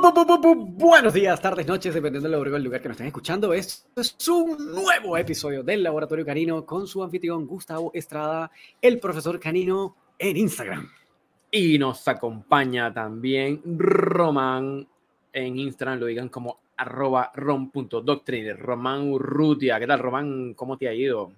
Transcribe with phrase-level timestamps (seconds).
[0.00, 3.52] Buenos días, tardes, noches, dependiendo del lugar que nos estén escuchando.
[3.52, 8.50] Esto es un nuevo episodio del Laboratorio Canino con su anfitrión Gustavo Estrada,
[8.80, 10.88] el profesor Canino en Instagram.
[11.50, 14.88] Y nos acompaña también Román
[15.34, 19.78] en Instagram, lo digan como arroba rom.doctriner, Román Urrutia.
[19.78, 20.54] ¿Qué tal, Román?
[20.54, 21.30] ¿Cómo te ha ido?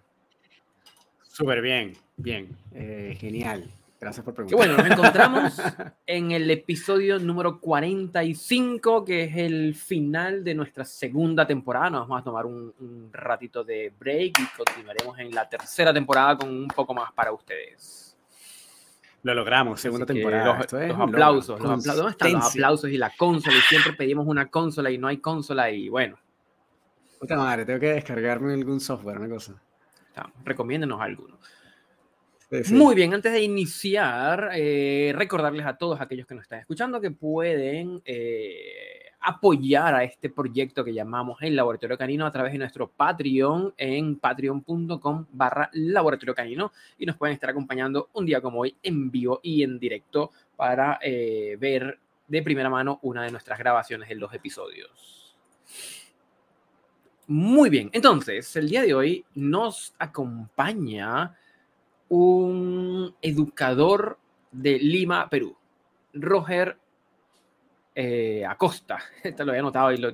[1.24, 3.68] Súper bien, bien, eh, genial.
[4.02, 4.56] Gracias por preguntar.
[4.56, 5.62] bueno, nos encontramos
[6.06, 11.88] en el episodio número 45, que es el final de nuestra segunda temporada.
[11.90, 16.36] Nos vamos a tomar un, un ratito de break y continuaremos en la tercera temporada
[16.36, 18.18] con un poco más para ustedes.
[19.22, 20.58] Lo logramos, segunda temporada.
[20.58, 21.96] Los, los aplausos, los aplausos.
[21.96, 23.56] ¿Dónde están los aplausos y la consola?
[23.56, 26.18] Y siempre pedimos una consola y no hay consola y bueno.
[27.20, 29.62] Puta madre, tengo que descargarme algún software, una cosa.
[30.44, 31.38] Recomiéndenos alguno.
[32.70, 37.10] Muy bien, antes de iniciar, eh, recordarles a todos aquellos que nos están escuchando que
[37.10, 42.90] pueden eh, apoyar a este proyecto que llamamos el Laboratorio Canino a través de nuestro
[42.90, 48.76] Patreon en patreon.com barra Laboratorio Canino y nos pueden estar acompañando un día como hoy
[48.82, 54.10] en vivo y en directo para eh, ver de primera mano una de nuestras grabaciones
[54.10, 55.38] de los episodios.
[57.28, 61.34] Muy bien, entonces el día de hoy nos acompaña
[62.14, 64.18] un educador
[64.50, 65.56] de Lima, Perú,
[66.12, 66.76] Roger
[67.94, 68.98] eh, Acosta.
[69.22, 70.12] Esto lo había notado y lo,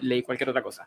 [0.00, 0.86] leí cualquier otra cosa.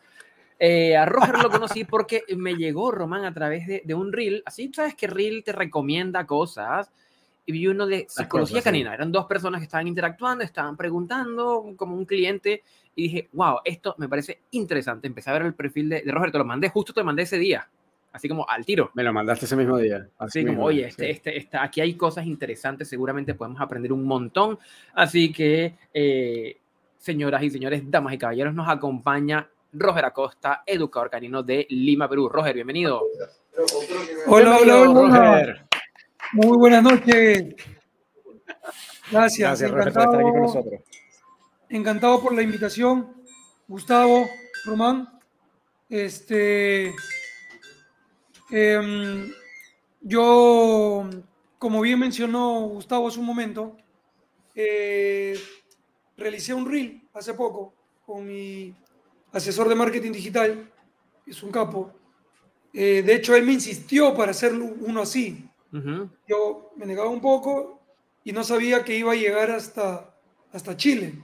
[0.60, 4.44] Eh, a Roger lo conocí porque me llegó Román a través de, un reel.
[4.46, 6.92] Así sabes que reel te recomienda cosas.
[7.48, 8.94] Y vi uno de psicología canina.
[8.94, 12.62] Eran dos personas que estaban interactuando, estaban preguntando como un cliente.
[12.94, 15.08] Y dije, wow, esto me parece interesante.
[15.08, 16.32] Empecé a ver el perfil de, de Roger.
[16.32, 17.68] Te lo mandé, justo te mandé ese día
[18.16, 18.92] así como al tiro.
[18.94, 20.08] Me lo mandaste ese mismo día.
[20.18, 24.58] Así, como, oye, este, este, este, aquí hay cosas interesantes, seguramente podemos aprender un montón.
[24.94, 26.58] Así que, eh,
[26.98, 32.30] señoras y señores, damas y caballeros, nos acompaña Roger Acosta, educador canino de Lima, Perú.
[32.30, 33.02] Roger, bienvenido.
[34.28, 35.66] Hola, hola, hola, Roger.
[36.32, 37.54] Muy buenas noches.
[39.12, 39.60] Gracias.
[39.60, 40.82] Gracias, Roger, por estar aquí con nosotros.
[41.68, 43.14] Encantado por la invitación.
[43.68, 44.26] Gustavo,
[44.66, 45.10] Román.
[45.90, 46.94] Este,
[48.50, 49.32] Em,
[50.02, 51.10] yo,
[51.58, 53.76] como bien mencionó Gustavo hace un momento,
[54.54, 55.38] eh,
[56.16, 57.74] realicé un reel hace poco
[58.06, 58.74] con mi
[59.32, 60.72] asesor de marketing digital,
[61.26, 61.92] es un capo.
[62.74, 65.50] Eh, de hecho, él me insistió para hacer uno así.
[66.26, 67.82] Yo me negaba un poco
[68.24, 70.16] y no sabía que iba a llegar hasta,
[70.54, 71.22] hasta Chile.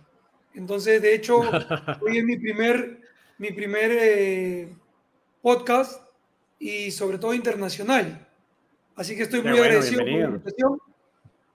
[0.54, 1.40] Entonces, de hecho,
[2.02, 3.00] hoy es mi primer,
[3.38, 4.76] mi primer eh,
[5.42, 6.02] podcast
[6.62, 8.28] y sobre todo internacional.
[8.96, 10.80] Así que estoy muy agradecido por la invitación.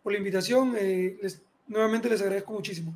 [0.02, 1.16] Por la invitación eh,
[1.68, 2.92] nuevamente les agradezco muchísimo.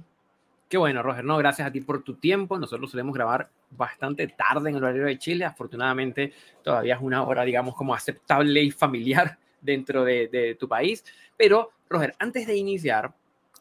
[0.68, 1.24] Qué bueno, Roger.
[1.24, 2.58] No, gracias a ti por tu tiempo.
[2.58, 5.44] Nosotros solemos grabar bastante tarde en el horario de Chile.
[5.44, 6.32] Afortunadamente,
[6.62, 11.04] todavía es una hora, digamos, como aceptable y familiar dentro de, de tu país.
[11.36, 13.12] Pero, Roger, antes de iniciar,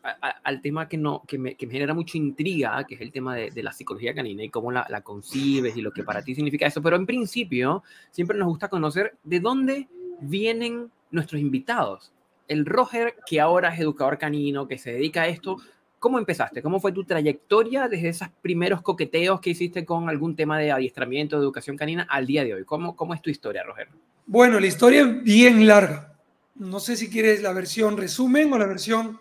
[0.01, 3.35] al tema que, no, que, me, que me genera mucha intriga, que es el tema
[3.35, 6.35] de, de la psicología canina y cómo la, la, concibes y lo que para ti
[6.35, 6.81] significa eso.
[6.81, 9.87] Pero en principio, siempre nos gusta conocer de dónde
[10.21, 12.11] vienen nuestros invitados.
[12.47, 15.57] El Roger, que ahora es educador canino, que se dedica a esto,
[15.99, 16.61] ¿cómo empezaste?
[16.61, 21.37] ¿Cómo fue tu trayectoria desde esos primeros coqueteos que hiciste con algún tema de adiestramiento,
[21.37, 22.63] de educación canina al día de hoy?
[22.65, 23.89] ¿Cómo, cómo es tu historia, Roger?
[24.25, 26.13] Bueno, la historia es bien larga.
[26.55, 29.19] No sé si quieres la versión resumen o la versión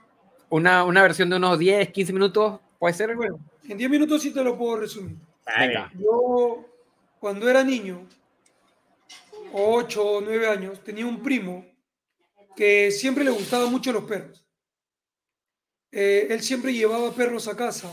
[0.51, 3.15] una, una versión de unos 10, 15 minutos, ¿puede ser?
[3.15, 3.39] Bueno,
[3.69, 5.17] en 10 minutos sí te lo puedo resumir.
[5.99, 6.65] Yo,
[7.19, 8.07] cuando era niño,
[9.53, 11.67] 8 o 9 años, tenía un primo
[12.55, 14.45] que siempre le gustaban mucho los perros.
[15.91, 17.91] Eh, él siempre llevaba perros a casa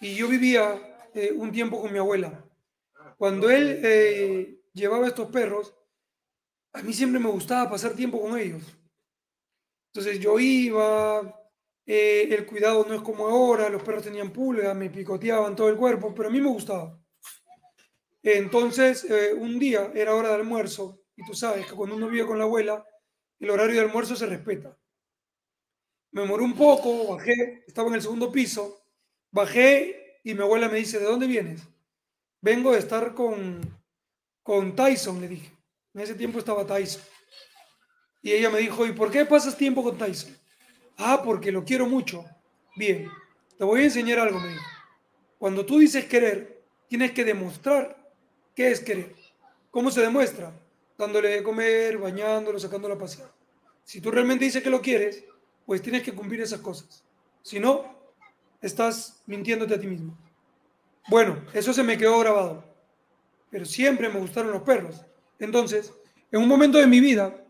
[0.00, 2.44] y yo vivía eh, un tiempo con mi abuela.
[3.18, 5.74] Cuando él eh, llevaba estos perros,
[6.72, 8.62] a mí siempre me gustaba pasar tiempo con ellos.
[9.88, 11.41] Entonces yo iba,
[11.86, 15.76] eh, el cuidado no es como ahora, los perros tenían pulgas, me picoteaban todo el
[15.76, 16.98] cuerpo, pero a mí me gustaba.
[18.22, 22.26] Entonces, eh, un día era hora de almuerzo, y tú sabes que cuando uno vive
[22.26, 22.86] con la abuela,
[23.40, 24.78] el horario de almuerzo se respeta.
[26.12, 28.84] Me moró un poco, bajé, estaba en el segundo piso,
[29.30, 31.62] bajé y mi abuela me dice, ¿de dónde vienes?
[32.40, 33.60] Vengo de estar con,
[34.42, 35.52] con Tyson, le dije.
[35.94, 37.02] En ese tiempo estaba Tyson.
[38.22, 40.36] Y ella me dijo, ¿y por qué pasas tiempo con Tyson?
[40.96, 42.24] Ah, porque lo quiero mucho.
[42.76, 43.08] Bien,
[43.58, 44.64] te voy a enseñar algo, me dijo.
[45.38, 48.10] Cuando tú dices querer, tienes que demostrar
[48.54, 49.14] qué es querer.
[49.70, 50.52] ¿Cómo se demuestra?
[50.96, 53.32] Dándole de comer, bañándolo, sacándolo a pasear.
[53.84, 55.24] Si tú realmente dices que lo quieres,
[55.66, 57.04] pues tienes que cumplir esas cosas.
[57.42, 57.84] Si no,
[58.60, 60.16] estás mintiéndote a ti mismo.
[61.08, 62.64] Bueno, eso se me quedó grabado.
[63.50, 65.02] Pero siempre me gustaron los perros.
[65.38, 65.92] Entonces,
[66.30, 67.41] en un momento de mi vida,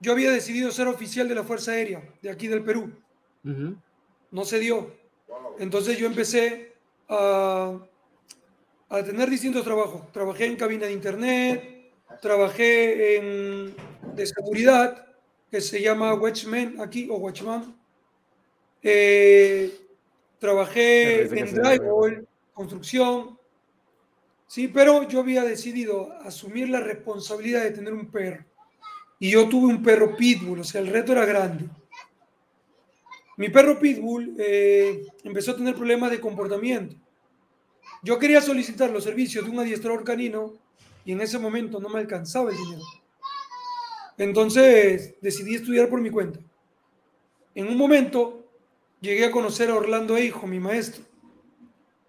[0.00, 2.92] yo había decidido ser oficial de la Fuerza Aérea de aquí del Perú.
[4.30, 4.94] No se dio.
[5.58, 6.72] Entonces yo empecé
[7.08, 7.78] a,
[8.88, 10.10] a tener distintos trabajos.
[10.12, 13.74] Trabajé en cabina de internet, trabajé en
[14.14, 15.06] de seguridad,
[15.50, 17.76] que se llama Watchman aquí, o Watchman.
[18.82, 19.70] Eh,
[20.38, 23.38] trabajé en drywall, construcción,
[24.46, 28.44] sí, pero yo había decidido asumir la responsabilidad de tener un perro.
[29.20, 31.66] Y yo tuve un perro pitbull, o sea, el reto era grande.
[33.36, 36.96] Mi perro pitbull eh, empezó a tener problemas de comportamiento.
[38.02, 40.54] Yo quería solicitar los servicios de un adiestrador canino
[41.04, 42.82] y en ese momento no me alcanzaba el dinero.
[44.16, 46.40] Entonces decidí estudiar por mi cuenta.
[47.54, 48.46] En un momento
[49.00, 51.04] llegué a conocer a Orlando Eijo, mi maestro,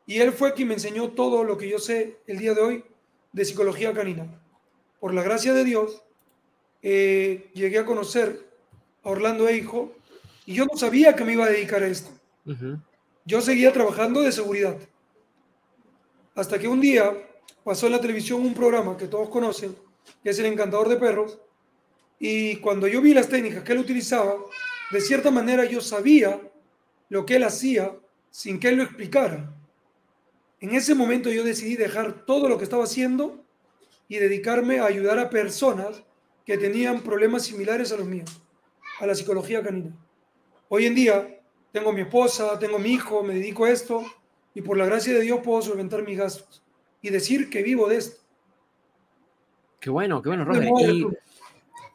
[0.05, 2.83] y él fue quien me enseñó todo lo que yo sé el día de hoy
[3.31, 4.27] de psicología canina.
[4.99, 6.03] Por la gracia de Dios,
[6.81, 8.47] eh, llegué a conocer
[9.03, 9.93] a Orlando Eijo
[10.45, 12.11] y yo no sabía que me iba a dedicar a esto.
[13.25, 14.77] Yo seguía trabajando de seguridad.
[16.35, 17.13] Hasta que un día
[17.63, 19.75] pasó en la televisión un programa que todos conocen,
[20.23, 21.39] que es El Encantador de Perros,
[22.19, 24.35] y cuando yo vi las técnicas que él utilizaba,
[24.91, 26.39] de cierta manera yo sabía
[27.09, 27.95] lo que él hacía
[28.29, 29.53] sin que él lo explicara.
[30.59, 33.43] En ese momento yo decidí dejar todo lo que estaba haciendo
[34.07, 36.03] y dedicarme a ayudar a personas
[36.51, 38.41] que tenían problemas similares a los míos,
[38.99, 39.95] a la psicología canina.
[40.67, 41.39] Hoy en día
[41.71, 44.03] tengo mi esposa, tengo mi hijo, me dedico a esto
[44.53, 46.61] y por la gracia de Dios puedo solventar mis gastos
[47.01, 48.21] y decir que vivo de esto.
[49.79, 50.67] Qué bueno, qué bueno, Roger.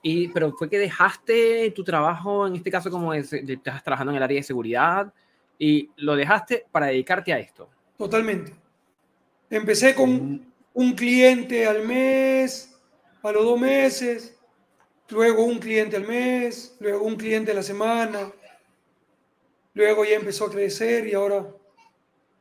[0.01, 4.23] Y, pero fue que dejaste tu trabajo, en este caso como estás trabajando en el
[4.23, 5.13] área de seguridad,
[5.59, 7.69] y lo dejaste para dedicarte a esto.
[7.99, 8.55] Totalmente.
[9.51, 12.75] Empecé con un cliente al mes,
[13.23, 14.36] a los dos meses,
[15.11, 18.31] luego un cliente al mes, luego un cliente a la semana,
[19.75, 21.47] luego ya empezó a crecer y ahora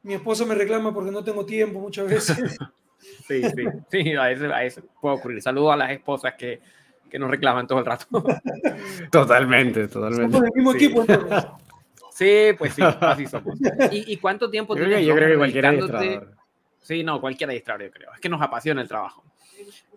[0.04, 2.58] mi esposo me reclama porque no tengo tiempo muchas veces.
[3.28, 5.42] sí, sí, sí, a eso, a eso puede ocurrir.
[5.42, 6.62] Saludo a las esposas que
[7.10, 8.08] que nos reclaman todo el rato.
[9.12, 10.34] totalmente, totalmente.
[10.34, 10.78] Somos del mismo sí.
[10.78, 11.46] equipo entonces.
[12.12, 13.60] Sí, pues sí, así somos.
[13.92, 15.06] ¿Y, y cuánto tiempo yo tienes?
[15.06, 16.32] yo creo que cualquier administrador.
[16.80, 18.14] Sí, no, cualquier administrador yo creo.
[18.14, 19.26] Es que nos apasiona el trabajo.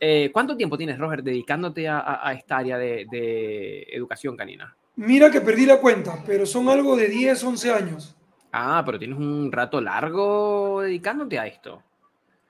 [0.01, 4.77] Eh, ¿Cuánto tiempo tienes, Roger, dedicándote a, a esta área de, de, educación canina?
[4.97, 8.17] Mira que perdí la cuenta, pero son algo de 10, 11 años.
[8.53, 11.83] Ah, pero tienes un rato largo dedicándote a esto.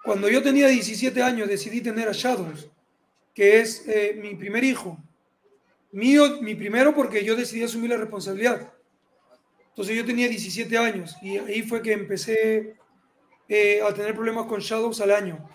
[0.02, 2.70] Cuando yo tenía 17 años decidí tener a Shadows
[3.38, 4.99] que es eh, mi primer hijo.
[5.93, 8.72] Mío, mi primero porque yo decidí asumir la responsabilidad.
[9.69, 12.75] Entonces yo tenía 17 años y ahí fue que empecé
[13.49, 15.49] eh, a tener problemas con Shadows al año.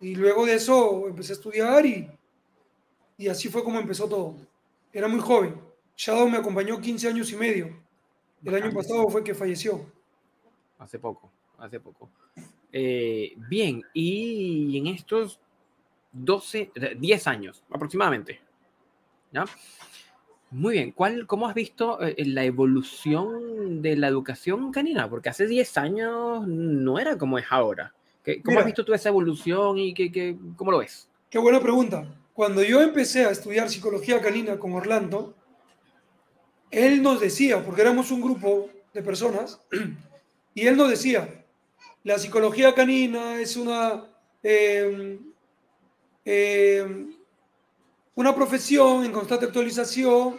[0.00, 2.08] Y luego de eso empecé a estudiar y,
[3.16, 4.34] y así fue como empezó todo.
[4.92, 5.54] Era muy joven.
[5.96, 7.76] Shadow me acompañó 15 años y medio.
[8.44, 9.86] El año pasado fue que falleció.
[10.78, 12.10] Hace poco, hace poco.
[12.72, 15.40] Eh, bien, y en estos
[16.12, 18.40] 12, 10 años aproximadamente.
[19.32, 19.44] ¿Ya?
[20.50, 25.08] Muy bien, ¿Cuál, ¿cómo has visto eh, la evolución de la educación canina?
[25.08, 27.92] Porque hace 10 años no era como es ahora.
[28.44, 31.08] ¿Cómo has visto tú esa evolución y qué, qué, cómo lo ves?
[31.28, 32.06] Qué buena pregunta.
[32.32, 35.34] Cuando yo empecé a estudiar psicología canina con Orlando,
[36.70, 39.60] él nos decía, porque éramos un grupo de personas,
[40.54, 41.44] y él nos decía,
[42.02, 44.04] la psicología canina es una,
[44.42, 45.18] eh,
[46.24, 47.06] eh,
[48.16, 50.36] una profesión en constante actualización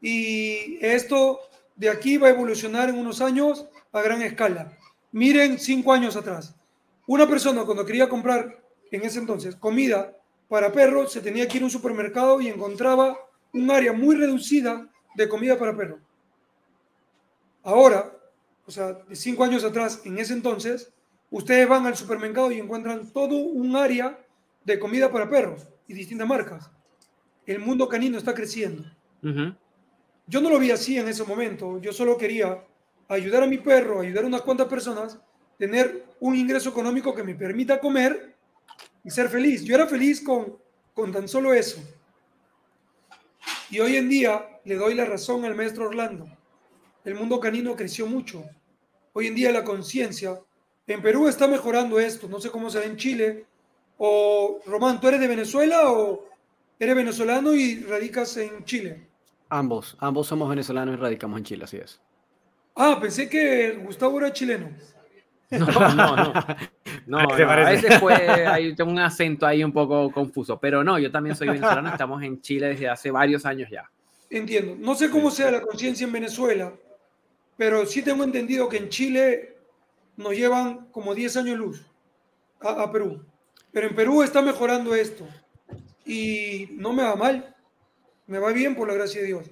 [0.00, 1.40] y esto
[1.76, 4.76] de aquí va a evolucionar en unos años a gran escala.
[5.12, 6.55] Miren cinco años atrás.
[7.06, 10.16] Una persona cuando quería comprar en ese entonces comida
[10.48, 13.16] para perros se tenía que ir a un supermercado y encontraba
[13.52, 16.00] un área muy reducida de comida para perros.
[17.62, 18.12] Ahora,
[18.66, 20.92] o sea, de cinco años atrás, en ese entonces,
[21.30, 24.18] ustedes van al supermercado y encuentran todo un área
[24.64, 26.70] de comida para perros y distintas marcas.
[27.46, 28.84] El mundo canino está creciendo.
[30.28, 31.80] Yo no lo vi así en ese momento.
[31.80, 32.64] Yo solo quería
[33.08, 35.20] ayudar a mi perro, ayudar a unas cuantas personas,
[35.58, 38.34] tener un ingreso económico que me permita comer
[39.04, 39.64] y ser feliz.
[39.64, 40.56] Yo era feliz con,
[40.94, 41.80] con tan solo eso.
[43.70, 46.26] Y hoy en día le doy la razón al maestro Orlando.
[47.04, 48.44] El mundo canino creció mucho.
[49.12, 50.40] Hoy en día la conciencia.
[50.86, 52.28] En Perú está mejorando esto.
[52.28, 53.46] No sé cómo se ve en Chile,
[53.98, 56.24] o, Román, ¿tú eres de Venezuela o
[56.78, 59.06] eres venezolano y radicas en Chile?
[59.48, 62.00] Ambos, ambos somos venezolanos y radicamos en Chile, así es.
[62.74, 64.68] Ah, pensé que Gustavo era chileno.
[65.50, 66.32] No, no, no.
[67.06, 68.14] No, ¿A qué te no, a veces fue
[68.48, 72.40] hay un acento ahí un poco confuso, pero no, yo también soy venezolano, estamos en
[72.40, 73.88] Chile desde hace varios años ya.
[74.28, 74.74] Entiendo.
[74.76, 76.72] No sé cómo sea la conciencia en Venezuela,
[77.56, 79.56] pero sí tengo entendido que en Chile
[80.16, 81.86] nos llevan como 10 años luz
[82.60, 83.22] a, a Perú.
[83.70, 85.26] Pero en Perú está mejorando esto.
[86.04, 87.54] Y no me va mal.
[88.26, 89.50] Me va bien por la gracia de Dios.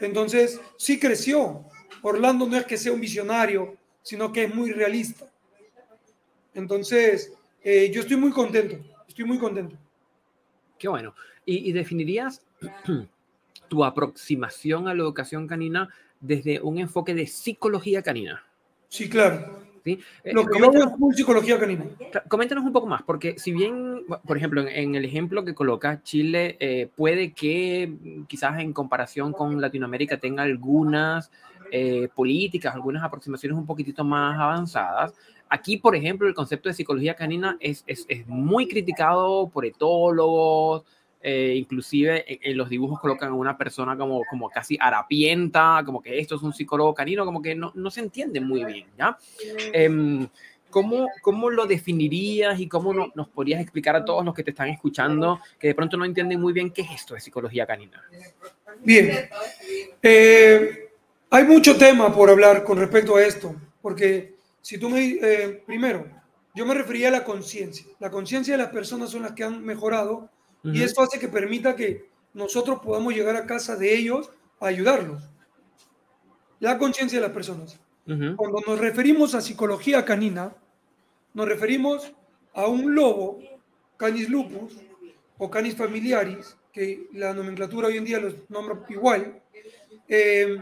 [0.00, 1.64] Entonces, sí creció.
[2.02, 5.26] Orlando no es que sea un visionario, sino que es muy realista.
[6.58, 8.76] Entonces, eh, yo estoy muy contento.
[9.06, 9.76] Estoy muy contento.
[10.76, 11.14] Qué bueno.
[11.46, 12.42] ¿Y, y definirías
[13.68, 15.88] tu aproximación a la educación canina
[16.20, 18.44] desde un enfoque de psicología canina?
[18.88, 19.60] Sí, claro.
[19.84, 20.00] ¿sí?
[20.24, 20.72] Eh, Lo que yo
[21.10, 21.84] es psicología canina.
[22.26, 26.02] Coméntanos un poco más, porque si bien, por ejemplo, en, en el ejemplo que coloca
[26.02, 31.30] Chile, eh, puede que mm, quizás en comparación con Latinoamérica tenga algunas
[31.70, 35.14] eh, políticas, algunas aproximaciones un poquitito más avanzadas.
[35.50, 40.84] Aquí, por ejemplo, el concepto de psicología canina es, es, es muy criticado por etólogos,
[41.20, 46.00] eh, inclusive en, en los dibujos colocan a una persona como, como casi harapienta, como
[46.02, 49.16] que esto es un psicólogo canino, como que no, no se entiende muy bien, ¿ya?
[49.72, 50.28] Em,
[50.70, 54.50] ¿Cómo, ¿Cómo lo definirías y cómo no- nos podrías explicar a todos los que te
[54.50, 58.02] están escuchando que de pronto no entienden muy bien qué es esto de psicología canina?
[58.84, 59.30] Bien.
[60.02, 60.90] Eh,
[61.30, 65.18] hay mucho tema por hablar con respecto a esto, porque si tú me...
[65.20, 66.06] eh, primero,
[66.54, 67.86] yo me refería a la conciencia.
[68.00, 70.30] La conciencia de las personas son las que han mejorado
[70.64, 70.82] y Ujú.
[70.82, 75.22] esto hace que permita que nosotros podamos llegar a casa de ellos a ayudarlos.
[76.60, 77.78] La conciencia de las personas.
[78.06, 78.36] Ujú.
[78.36, 80.54] Cuando nos referimos a psicología canina,
[81.34, 82.12] nos referimos
[82.54, 83.38] a un lobo,
[83.96, 84.76] Canis lupus
[85.36, 89.40] o Canis familiaris, que la nomenclatura hoy en día los nombra igual.
[90.08, 90.56] Eh,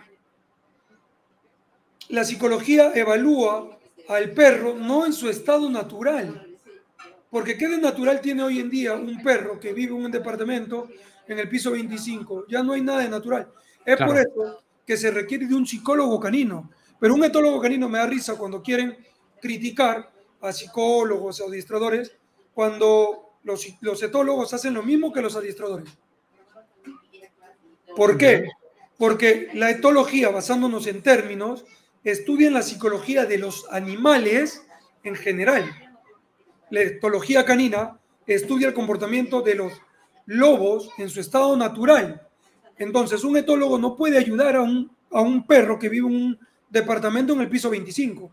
[2.08, 6.46] la psicología evalúa al perro no en su estado natural,
[7.30, 10.88] porque ¿qué de natural tiene hoy en día un perro que vive en un departamento
[11.26, 12.46] en el piso 25?
[12.48, 13.48] Ya no hay nada de natural.
[13.84, 14.12] Es Claro.
[14.12, 16.70] por eso que se requiere de un psicólogo canino.
[16.98, 18.96] Pero un etólogo canino me da risa cuando quieren
[19.40, 20.10] criticar
[20.40, 22.16] a psicólogos, a adiestradores,
[22.54, 25.90] cuando los, los etólogos hacen lo mismo que los adiestradores.
[27.96, 28.48] ¿Por qué?
[28.98, 31.64] Porque la etología, basándonos en términos,
[32.10, 34.64] estudia la psicología de los animales
[35.02, 35.64] en general.
[36.70, 39.72] La etología canina estudia el comportamiento de los
[40.26, 42.28] lobos en su estado natural.
[42.78, 46.38] Entonces, un etólogo no puede ayudar a un, a un perro que vive en un
[46.70, 48.30] departamento en el piso 25,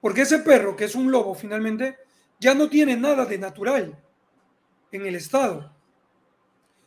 [0.00, 1.98] porque ese perro, que es un lobo finalmente,
[2.38, 3.98] ya no tiene nada de natural
[4.92, 5.70] en el estado.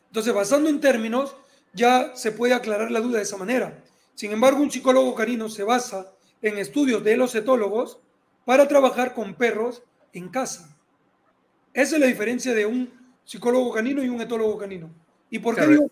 [0.08, 1.36] Entonces, basando en términos,
[1.72, 3.84] ya se puede aclarar la duda de esa manera.
[4.16, 6.13] Sin embargo, un psicólogo canino se basa
[6.44, 7.98] en estudios de los etólogos
[8.44, 9.82] para trabajar con perros
[10.12, 10.78] en casa.
[11.72, 12.92] Esa es la diferencia de un
[13.24, 14.90] psicólogo canino y un etólogo canino.
[15.30, 15.90] ¿Y por qué digo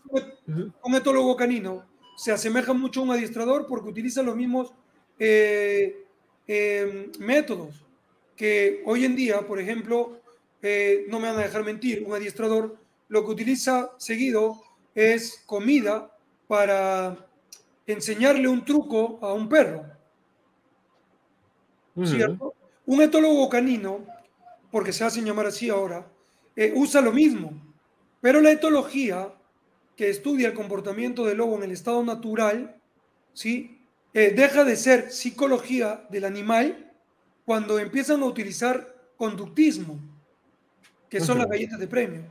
[0.85, 1.87] un etólogo canino
[2.19, 3.67] se asemeja mucho a un adiestrador?
[3.67, 4.75] Porque utiliza los mismos
[5.19, 6.05] eh,
[6.47, 7.87] eh, métodos
[8.37, 10.21] que hoy en día, por ejemplo,
[10.61, 12.77] eh, no me van a dejar mentir, un adiestrador
[13.09, 14.63] lo que utiliza seguido
[14.95, 16.15] es comida
[16.47, 17.27] para
[17.87, 20.02] enseñarle un truco a un perro.
[22.05, 22.55] ¿Cierto?
[22.87, 24.05] Un etólogo canino,
[24.71, 26.07] porque se hacen llamar así ahora,
[26.57, 27.53] eh, usa lo mismo,
[28.21, 29.33] pero la etología,
[29.97, 32.81] que estudia el comportamiento del lobo en el estado natural,
[33.33, 33.79] ¿sí?
[34.15, 36.93] Eh, deja de ser psicología del animal
[37.45, 39.99] cuando empiezan a utilizar conductismo,
[41.09, 42.23] que son las galletas de premio.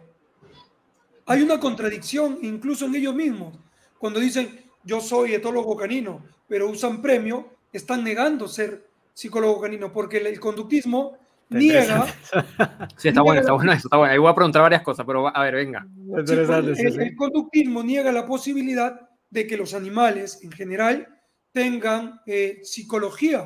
[1.25, 3.57] Hay una contradicción incluso en ellos mismos.
[3.97, 10.17] Cuando dicen, yo soy etólogo canino, pero usan premio, están negando ser psicólogo canino, porque
[10.17, 11.17] el, el conductismo
[11.49, 12.05] niega,
[12.97, 14.13] Sí, está bueno, está bueno eso, está bueno.
[14.13, 15.85] Ahí voy a preguntar varias cosas, pero va- a ver, venga.
[16.17, 16.99] Interesante, sí, el, sí.
[17.01, 21.07] el conductismo niega la posibilidad de que los animales en general
[21.51, 23.45] tengan eh, psicología.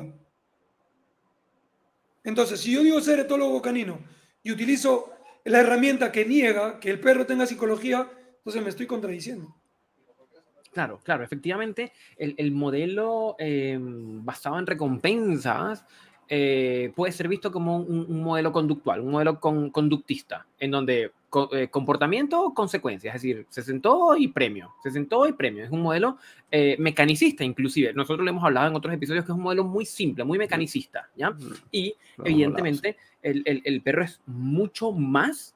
[2.24, 3.98] Entonces, si yo digo ser etólogo canino
[4.42, 5.12] y utilizo
[5.44, 8.08] la herramienta que niega que el perro tenga psicología,
[8.38, 9.54] entonces me estoy contradiciendo.
[10.76, 15.86] Claro, claro, efectivamente, el, el modelo eh, basado en recompensas
[16.28, 21.12] eh, puede ser visto como un, un modelo conductual, un modelo con- conductista, en donde
[21.30, 25.64] co- eh, comportamiento, consecuencia, es decir, se sentó y premio, se sentó y premio.
[25.64, 26.18] Es un modelo
[26.50, 27.94] eh, mecanicista, inclusive.
[27.94, 31.08] Nosotros lo hemos hablado en otros episodios que es un modelo muy simple, muy mecanicista,
[31.16, 31.34] ¿ya?
[31.72, 35.54] Y Lo evidentemente el, el- el perro es mucho más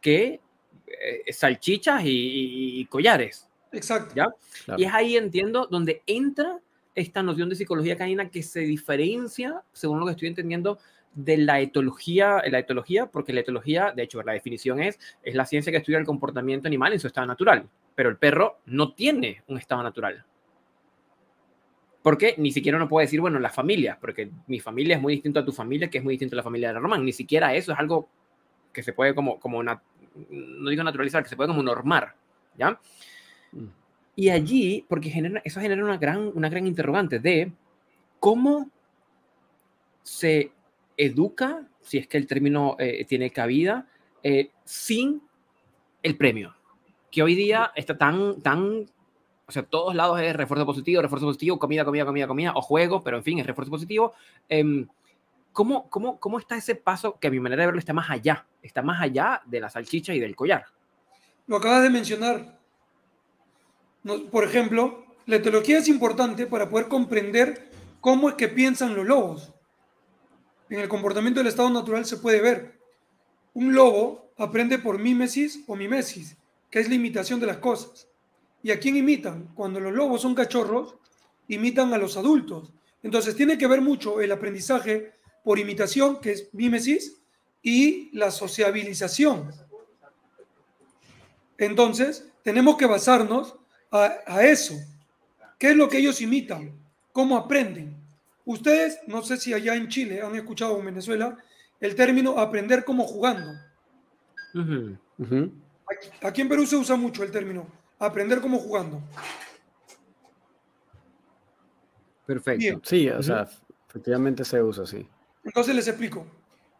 [0.00, 0.38] que
[0.86, 3.48] eh, salchichas y- y- y collares.
[3.72, 4.14] Exacto.
[4.14, 4.28] ¿Ya?
[4.64, 4.80] Claro.
[4.80, 6.58] Y es ahí, entiendo, donde entra
[6.94, 10.78] esta noción de psicología canina que se diferencia, según lo que estoy entendiendo,
[11.14, 15.44] de la etología, la etología, porque la etología, de hecho, la definición es, es la
[15.44, 19.42] ciencia que estudia el comportamiento animal en su estado natural, pero el perro no tiene
[19.48, 20.24] un estado natural.
[22.02, 25.40] Porque ni siquiera uno puede decir, bueno, la familia, porque mi familia es muy distinta
[25.40, 27.04] a tu familia, que es muy distinta a la familia de Román.
[27.04, 28.08] Ni siquiera eso es algo
[28.72, 29.82] que se puede como, como una,
[30.30, 32.14] no digo naturalizar, que se puede como normar,
[32.56, 32.80] ¿ya?
[34.16, 37.52] Y allí, porque genera, eso genera una gran, una gran interrogante de
[38.18, 38.68] cómo
[40.02, 40.52] se
[40.96, 43.86] educa, si es que el término eh, tiene cabida,
[44.22, 45.22] eh, sin
[46.02, 46.54] el premio,
[47.10, 48.86] que hoy día está tan, tan,
[49.46, 53.02] o sea, todos lados es refuerzo positivo, refuerzo positivo, comida, comida, comida, comida, o juego,
[53.02, 54.12] pero en fin, es refuerzo positivo.
[54.48, 54.84] Eh,
[55.52, 58.46] ¿cómo, cómo, cómo está ese paso que a mi manera de verlo está más allá?
[58.62, 60.66] Está más allá de la salchicha y del collar.
[61.46, 62.59] Lo acabas de mencionar.
[64.30, 69.52] Por ejemplo, la etología es importante para poder comprender cómo es que piensan los lobos
[70.70, 72.78] en el comportamiento del estado natural se puede ver.
[73.54, 76.36] Un lobo aprende por mímesis o mimesis,
[76.70, 78.08] que es la imitación de las cosas.
[78.62, 79.48] ¿Y a quién imitan?
[79.54, 80.94] Cuando los lobos son cachorros,
[81.48, 82.72] imitan a los adultos.
[83.02, 87.20] Entonces tiene que ver mucho el aprendizaje por imitación, que es mímesis,
[87.62, 89.50] y la sociabilización.
[91.58, 93.56] Entonces, tenemos que basarnos
[93.90, 94.74] a, a eso.
[95.58, 96.72] ¿Qué es lo que ellos imitan?
[97.12, 97.96] ¿Cómo aprenden?
[98.44, 101.36] Ustedes, no sé si allá en Chile han escuchado en Venezuela
[101.80, 103.52] el término aprender como jugando.
[106.22, 107.66] Aquí, en Perú se usa mucho el término
[107.98, 109.02] aprender como jugando.
[112.26, 112.80] Perfecto.
[112.84, 113.48] Sí, o sea,
[113.88, 115.06] efectivamente se usa así.
[115.44, 116.26] Entonces les explico.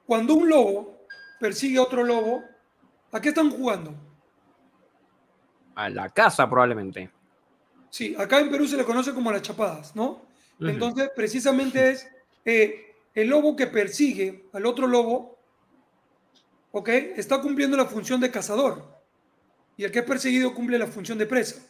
[0.07, 1.07] Cuando un lobo
[1.39, 2.43] persigue a otro lobo,
[3.13, 3.95] ¿a qué están jugando?
[5.81, 7.11] A la casa probablemente.
[7.89, 10.27] Sí, acá en Perú se le conoce como las chapadas, ¿no?
[10.61, 12.07] Entonces, precisamente es
[12.45, 15.39] eh, el lobo que persigue al otro lobo,
[16.73, 16.89] ¿ok?
[17.17, 19.01] Está cumpliendo la función de cazador.
[19.79, 21.63] Y el que es perseguido cumple la función de presa.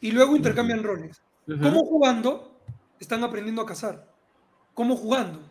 [0.00, 1.20] Y luego intercambian roles.
[1.46, 2.62] ¿Cómo jugando?
[2.98, 4.10] Están aprendiendo a cazar.
[4.72, 5.42] ¿Cómo jugando?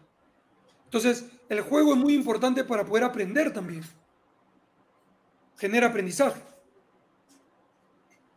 [0.85, 3.83] Entonces, el juego es muy importante para poder aprender también.
[5.57, 6.41] Genera aprendizaje.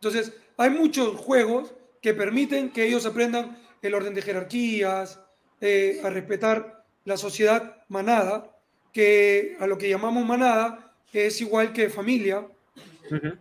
[0.03, 5.21] Entonces, hay muchos juegos que permiten que ellos aprendan el orden de jerarquías,
[5.61, 8.53] eh, a respetar la sociedad manada,
[8.91, 12.45] que a lo que llamamos manada es igual que familia,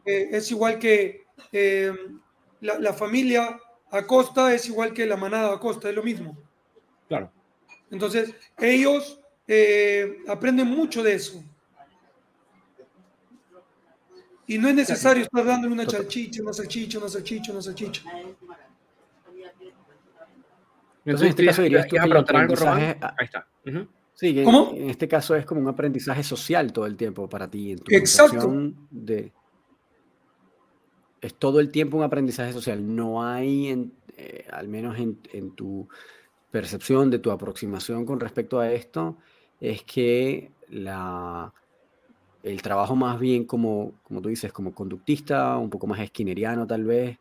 [0.06, 1.92] eh, es igual que eh,
[2.60, 3.58] la, familia
[3.90, 6.38] a costa, es igual que la manada a costa, es lo mismo.
[7.08, 7.32] Claro.
[7.90, 9.18] Entonces, ellos
[10.28, 11.42] aprenden mucho de eso.
[14.46, 18.02] Y no es necesario estar dándole una salchicha, una salchicha, una salchicha, una salchicha.
[21.04, 22.98] Entonces, en este caso dirías tú que el aprendizaje...
[23.00, 23.46] Ahí está.
[24.14, 24.72] Sí, ¿Cómo?
[24.74, 27.72] En, este caso es como un aprendizaje social todo el tiempo para ti.
[27.72, 28.52] En tu Exacto.
[28.90, 29.32] De,
[31.20, 32.94] es todo el tiempo un aprendizaje social.
[32.94, 35.88] No hay, eh, al menos en, en, tu
[36.50, 39.16] percepción de tu aproximación con respecto a esto,
[39.60, 41.52] es que la,
[42.42, 46.84] el trabajo más bien como, como tú dices, como conductista, un poco más esquineriano tal
[46.84, 47.18] vez,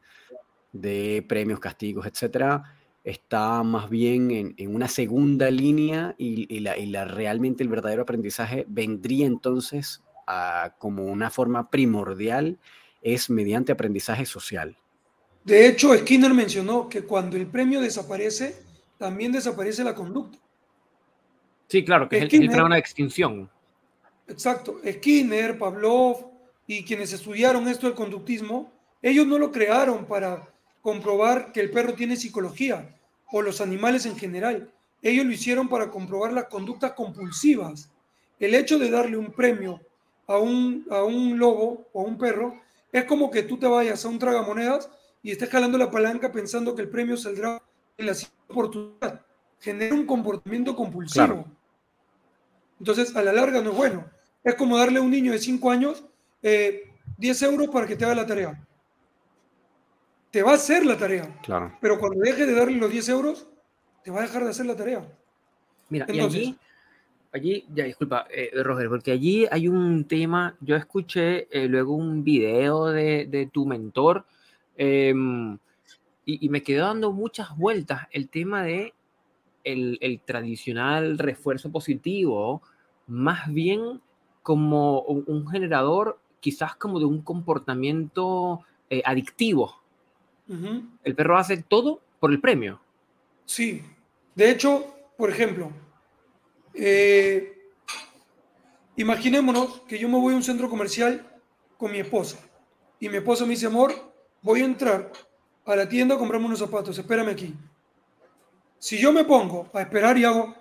[0.71, 7.69] de premios, castigos, etcétera, está más bien en, una segunda línea y, la, realmente el
[7.69, 12.59] verdadero aprendizaje vendría entonces a, como una forma primordial
[13.01, 14.77] es mediante aprendizaje social.
[15.43, 18.61] De hecho, Skinner mencionó que cuando el premio desaparece,
[18.97, 20.37] también desaparece la conducta.
[21.67, 23.49] Sí, claro, que es el, de extinción.
[24.31, 24.79] Exacto.
[24.89, 26.31] Skinner, Pavlov
[26.65, 30.47] y quienes estudiaron esto del conductismo, ellos no lo crearon para
[30.81, 32.95] comprobar que el perro tiene psicología
[33.31, 34.71] o los animales en general.
[35.01, 37.91] Ellos lo hicieron para comprobar las conductas compulsivas.
[38.39, 39.81] El hecho de darle un premio
[40.27, 44.05] a un, a un lobo o a un perro es como que tú te vayas
[44.05, 44.89] a un tragamonedas
[45.21, 47.61] y estés jalando la palanca pensando que el premio saldrá
[47.97, 48.13] en la
[48.47, 49.25] oportunidad.
[49.59, 51.45] Genera un comportamiento compulsivo.
[52.79, 54.20] Entonces, a la larga no es bueno.
[54.43, 56.03] Es como darle a un niño de 5 años
[56.41, 58.67] 10 eh, euros para que te haga la tarea
[60.31, 61.39] te va a hacer la tarea.
[61.43, 61.77] Claro.
[61.81, 63.47] Pero cuando deje de darle los 10 euros,
[64.03, 65.05] te va a dejar de hacer la tarea.
[65.89, 66.57] Mira, y allí,
[67.33, 72.23] allí, ya disculpa, eh, Roger, porque allí hay un tema, yo escuché eh, luego un
[72.23, 74.25] video de, tu mentor
[74.77, 75.57] em,
[76.25, 78.93] y, me quedó dando muchas vueltas el tema de
[79.65, 82.61] el, tradicional refuerzo positivo,
[83.05, 83.99] más bien
[84.41, 89.81] como un, generador quizás como de un comportamiento eh, adictivo
[91.03, 92.79] el perro hace todo por el premio.
[93.45, 93.81] Sí.
[94.35, 94.85] De hecho,
[95.17, 95.71] por ejemplo,
[96.73, 97.69] eh,
[98.95, 101.25] imaginémonos que yo me voy a un centro comercial
[101.77, 102.39] con mi esposa
[102.99, 103.93] y mi esposa me dice, amor,
[104.41, 105.11] voy a entrar
[105.65, 107.53] a la tienda a comprarme unos zapatos, espérame aquí.
[108.77, 110.55] Si yo me pongo a esperar y hago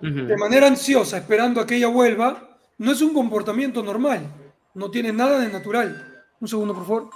[0.00, 4.26] de manera ansiosa, esperando a que ella vuelva, no es un comportamiento normal,
[4.74, 6.24] no tiene nada de natural.
[6.38, 7.10] Un segundo, por favor.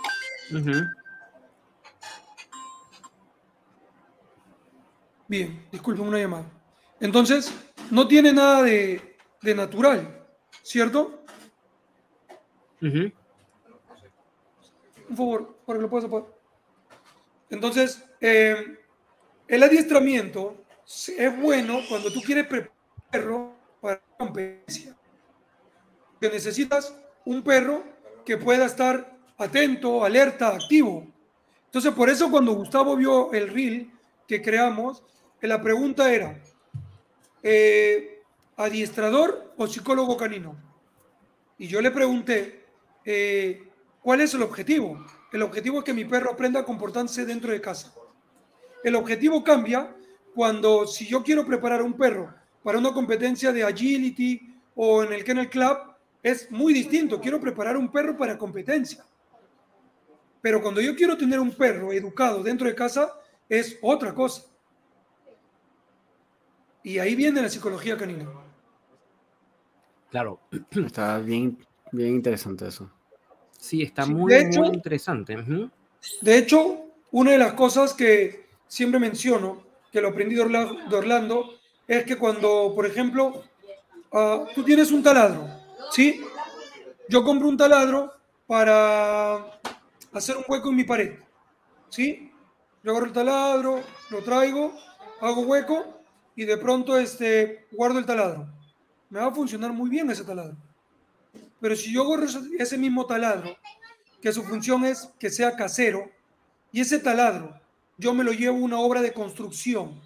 [5.29, 6.47] Bien, disculpen una llamada.
[6.99, 7.53] Entonces,
[7.91, 9.17] no tiene nada de,
[9.55, 10.27] natural,
[10.63, 11.23] ¿cierto?
[12.81, 13.13] Un
[15.17, 16.29] favor, para que lo puedas apagar.
[17.51, 18.79] Entonces, eh,
[19.49, 20.60] el adiestramiento
[21.17, 24.97] es bueno cuando tú quieres preparar perro para competencia.
[26.21, 27.85] Que necesitas un perro
[28.25, 31.07] que pueda estar atento, alerta, activo.
[31.67, 33.91] Entonces, por eso cuando Gustavo vio el reel
[34.27, 35.03] que creamos,
[35.41, 36.39] la pregunta era,
[37.43, 38.23] eh,
[38.57, 40.57] ¿adiestrador o psicólogo canino?
[41.59, 42.67] Y yo le pregunté,
[43.05, 43.69] eh,
[44.03, 45.05] ¿cuál es el objetivo?
[45.33, 47.95] El objetivo es que mi perro aprenda a comportarse dentro de casa.
[48.83, 49.95] El objetivo cambia
[50.35, 55.25] cuando si yo quiero preparar un perro para una competencia de agility o en el
[55.25, 55.79] kennel club,
[56.23, 57.21] es muy distinto.
[57.21, 59.05] Quiero preparar un perro para competencia.
[60.43, 63.13] Pero cuando yo quiero tener un perro educado dentro de casa,
[63.49, 64.45] es otra cosa.
[66.83, 68.27] Y ahí viene la psicología canina.
[70.11, 70.41] Claro.
[70.87, 71.59] Está bien,
[71.93, 72.91] bien interesante eso.
[73.59, 75.37] Sí, está muy, muy interesante.
[76.23, 82.05] De hecho, una de las cosas que siempre menciono, que lo aprendí de Orlando, es
[82.05, 83.43] que cuando, por ejemplo,
[84.13, 85.49] ah, tú tienes un taladro,
[85.91, 86.21] ¿sí?
[87.09, 88.13] Yo compro un taladro
[88.47, 89.59] para
[90.13, 91.19] hacer un hueco en mi pared,
[91.89, 92.33] ¿sí?
[92.83, 94.73] Yo agarro el taladro, lo traigo,
[95.21, 96.03] hago hueco
[96.37, 98.49] y de pronto este, guardo el taladro.
[99.11, 100.57] Me va a funcionar muy bien ese taladro.
[101.61, 102.27] Pero si yo agarro
[102.59, 103.57] ese mismo taladro,
[104.23, 106.11] que su función es que sea casero,
[106.73, 107.60] y ese taladro
[108.01, 110.01] yo me lo llevo a una obra de construcción,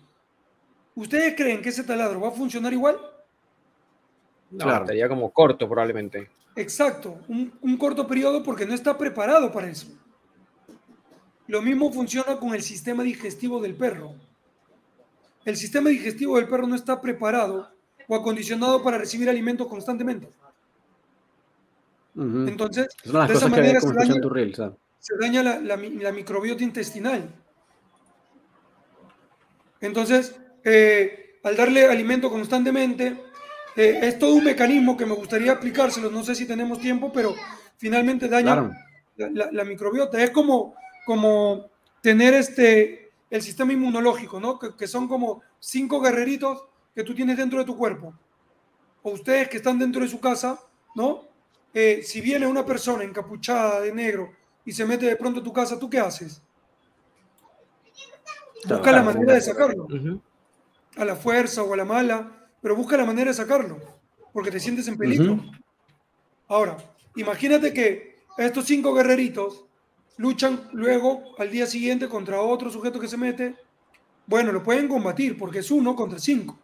[0.95, 2.97] ¿ustedes creen que ese taladro va a funcionar igual?
[4.51, 4.85] No, claro.
[4.85, 6.29] estaría como corto probablemente.
[6.57, 9.87] Exacto, un, un corto periodo porque no está preparado para eso.
[11.47, 14.15] Lo mismo funciona con el sistema digestivo del perro.
[15.45, 17.71] El sistema digestivo del perro no está preparado
[18.09, 20.29] o acondicionado para recibir alimentos constantemente.
[22.17, 27.29] Entonces, de esa manera se daña, la, microbiota intestinal.
[29.87, 33.17] Entonces, eh, al darle alimento constantemente,
[33.77, 37.35] eh, es todo un mecanismo que me gustaría aplicárselo, no sé si tenemos tiempo, pero
[37.77, 38.71] finalmente daña
[39.17, 40.23] la, microbiota.
[40.23, 41.71] Es como, como
[42.01, 44.59] tener este, el sistema inmunológico, ¿no?
[44.59, 48.15] Que, son como cinco guerreritos que tú tienes dentro de tu cuerpo.
[49.03, 50.59] O ustedes que están dentro de su casa,
[50.95, 51.25] ¿no?
[51.75, 54.33] Eh, si viene una persona encapuchada de negro
[54.65, 56.41] y se mete de pronto a tu casa, ¿tú qué haces?
[58.69, 59.87] Busca la manera de sacarlo.
[60.97, 63.79] A la fuerza o a la mala, pero busca la manera de sacarlo,
[64.33, 65.41] porque te sientes en peligro.
[66.49, 66.77] Ahora,
[67.17, 69.65] imagínate que estos cinco guerreritos
[70.17, 73.57] luchan luego al día siguiente contra otro sujeto que se mete.
[74.27, 76.59] Bueno, lo pueden combatir porque es uno contra cinco,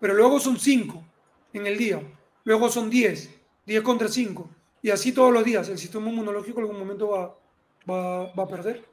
[0.00, 1.04] pero luego son cinco
[1.52, 2.02] en el día,
[2.44, 3.30] luego son diez,
[3.66, 4.48] 10 contra 5.
[4.82, 5.68] Y así todos los días.
[5.68, 7.34] El sistema inmunológico en algún momento va,
[7.88, 8.84] va, a perder.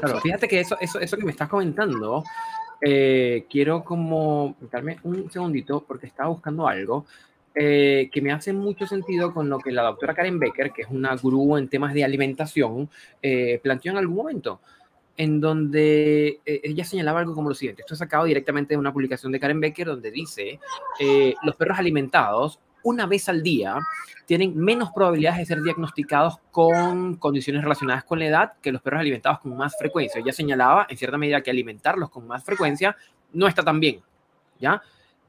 [0.00, 2.24] Claro, fíjate que eso, eso, eso que me estás comentando,
[2.80, 7.06] eh, quiero como darme un segundito porque estaba buscando algo
[7.54, 10.88] eh, que me hace mucho sentido con lo que la doctora Karen Becker, que es
[10.90, 12.88] una gurú en temas de alimentación,
[13.20, 14.60] eh, planteó en algún momento
[15.18, 17.82] en donde eh, ella señalaba algo como lo siguiente.
[17.82, 20.60] Esto es sacado directamente de una publicación de Karen Becker donde dice,
[21.00, 23.78] eh, los perros alimentados una vez al día
[24.24, 29.00] tienen menos probabilidades de ser diagnosticados con condiciones relacionadas con la edad que los perros
[29.00, 30.20] alimentados con más frecuencia.
[30.20, 32.96] Ella señalaba en cierta medida que alimentarlos con más frecuencia
[33.32, 34.00] no está tan bien,
[34.58, 34.80] ¿ya?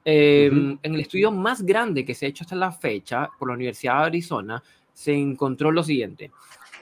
[0.06, 3.56] Em, en el estudio más grande que se ha hecho hasta la fecha por la
[3.56, 6.32] Universidad de Arizona, se encontró lo siguiente.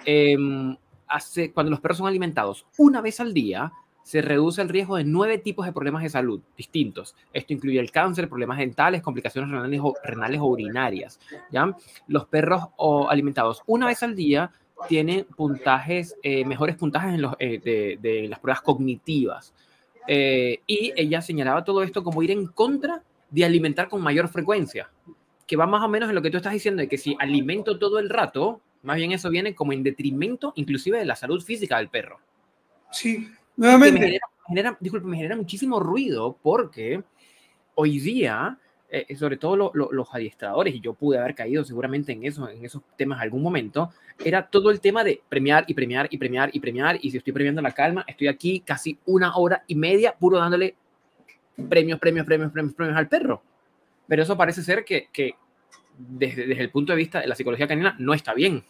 [0.05, 0.75] Em,
[1.07, 3.71] hace, cuando los perros son alimentados una vez al día,
[4.07, 7.13] se reduce el riesgo de nueve tipos de problemas de salud distintos.
[7.33, 11.19] Esto incluye el cáncer, problemas dentales, complicaciones renales o, renales o urinarias.
[11.51, 11.75] ¿ya?
[12.07, 12.63] Los perros
[13.09, 14.49] alimentados una vez al día
[14.87, 19.53] tienen puntajes, eh, mejores puntajes en eh, las pruebas cognitivas.
[20.07, 24.89] Eh, y ella señalaba todo esto como ir en contra de alimentar con mayor frecuencia,
[25.45, 27.77] que va más o menos en lo que tú estás diciendo, de que si alimento
[27.77, 31.77] todo el rato, Más bien eso viene como en detrimento inclusive de la salud física
[31.77, 32.21] del perro.
[32.91, 33.99] Sí, nuevamente.
[33.99, 37.03] Me genera, disculpe, me genera muchísimo ruido porque
[37.75, 38.57] hoy día,
[38.89, 42.81] eh, sobre todo los adiestradores, y yo pude haber caído seguramente en, eso, en esos
[42.97, 43.91] temas algún momento,
[44.23, 46.97] era todo el tema de premiar y premiar y premiar y premiar.
[47.01, 50.75] Y si estoy premiando la calma, estoy aquí casi una hora y media puro dándole
[51.69, 53.43] premios, premios, premios, premios, premios al perro.
[54.07, 55.35] Pero eso parece ser que, que
[55.97, 58.63] desde, desde, el punto de vista de la psicología canina no está bien.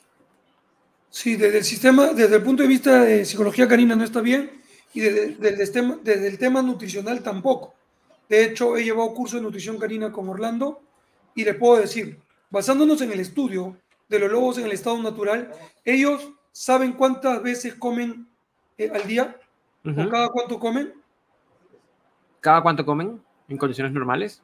[1.12, 4.57] Sí, desde el sistema, desde el punto de vista de psicología canina no está bien
[4.94, 7.74] y desde, desde, el, tema, desde el tema nutricional tampoco.
[8.30, 10.82] De hecho, he llevado curso de nutrición canina con Orlando
[11.36, 12.20] y le puedo decir,
[12.50, 13.78] basándonos en el estudio
[14.10, 15.52] de los lobos en el estado natural,
[15.86, 18.28] ellos saben cuántas veces comen
[18.78, 19.36] eh, al día
[19.86, 20.08] uh -huh.
[20.08, 20.94] o cada cuánto comen.
[22.42, 24.42] ¿Cada cuánto comen en condiciones normales?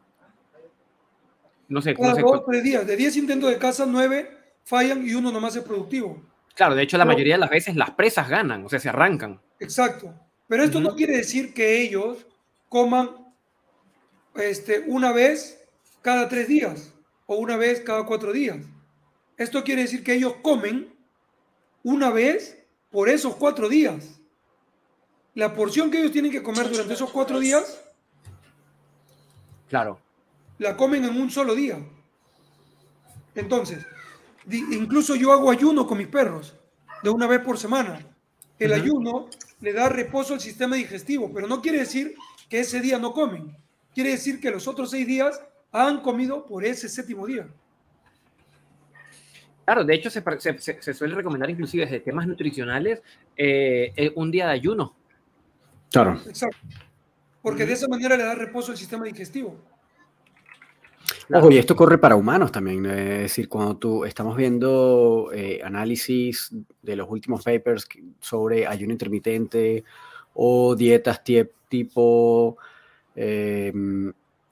[1.68, 1.94] No sé.
[1.96, 2.86] Cada no sé dos, tres días.
[2.86, 6.22] De 10 intentos de caza, 9 fallan y uno nomás es productivo.
[6.56, 8.90] Claro, de hecho, la Pero- mayoría de las veces las presas ganan, o sea, se
[8.90, 9.40] arrancan.
[9.60, 10.14] Exacto.
[10.54, 12.28] Pero esto no quiere decir que ellos
[12.70, 13.10] coman
[14.36, 15.60] este, una vez
[16.04, 16.94] cada tres días
[17.26, 18.58] o una vez cada cuatro días.
[19.36, 20.94] Esto quiere decir que ellos comen
[21.82, 24.22] una vez por esos cuatro días.
[25.34, 27.82] La porción que ellos tienen que comer durante esos cuatro días
[29.70, 30.00] Claro.
[30.60, 31.80] la comen en un solo día.
[33.34, 33.84] Entonces,
[34.48, 36.56] incluso yo hago ayuno con mis perros
[37.02, 38.13] de una vez por semana.
[38.66, 39.28] El ayuno
[39.62, 42.16] le da reposo al sistema digestivo, pero no quiere decir
[42.50, 43.56] que ese día no comen.
[43.94, 47.48] Quiere decir que los otros seis días han comido por ese séptimo día.
[49.66, 53.02] Claro, de hecho, se, par- se- se- se suele recomendar inclusive desde temas nutricionales
[53.38, 54.94] eh, eh, un día de ayuno.
[55.92, 56.22] Claro.
[56.28, 56.58] Exacto.
[57.42, 59.58] Porque de esa manera le da reposo al sistema digestivo.
[61.32, 62.86] Ojo, y esto corre para humanos también.
[62.86, 67.88] Es decir, cuando tú estamos viendo eh, análisis de los últimos papers
[68.20, 69.84] sobre ayuno intermitente
[70.34, 71.22] o dietas
[71.70, 72.58] tipo
[73.16, 73.72] eh,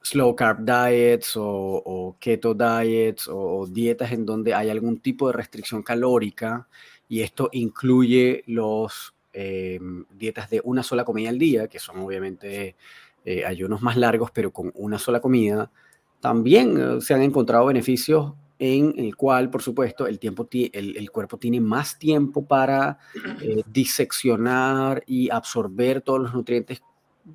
[0.02, 5.82] slow carb diets o, keto diets o, dietas en donde hay algún tipo de restricción
[5.82, 6.66] calórica
[7.08, 9.78] y esto incluye los eh,
[10.10, 12.74] dietas de una sola comida al día, que son obviamente
[13.24, 15.70] eh, ayunos más largos, pero con una sola comida
[16.22, 20.96] también eh, se han encontrado beneficios en el cual, por supuesto, el, tiempo ti- el,
[20.96, 22.96] el cuerpo tiene más tiempo para
[23.40, 26.80] eh, diseccionar y absorber todos los nutrientes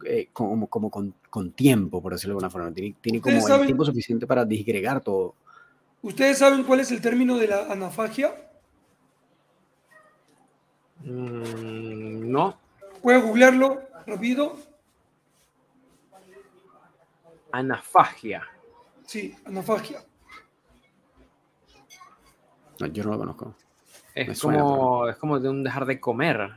[0.06, 2.74] eh, como, como con, con tiempo, por decirlo de alguna forma.
[2.74, 5.36] Tiene, tiene como el tiempo suficiente para disgregar todo.
[6.02, 8.34] ¿Ustedes saben cuál es el término de la anafagia?
[11.04, 12.58] Mm, no,
[13.02, 14.56] Puedes googlearlo rápido.
[17.52, 18.44] anafagia.
[19.08, 20.04] Sí, anafagia.
[22.80, 23.56] No, yo no lo conozco.
[24.14, 26.52] Es suena, como, es como de un dejar de comer.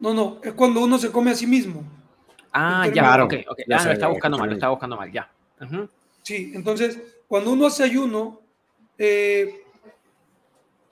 [0.00, 1.84] No, no, es cuando uno se come a sí mismo.
[2.52, 3.58] Ah, ya, Claro, ok, ok.
[3.66, 5.30] ya Ah, lo estaba buscando mal, lo estaba buscando mal, ya.
[6.22, 8.40] Sí, entonces, cuando uno hace ayuno,
[8.98, 9.62] eh,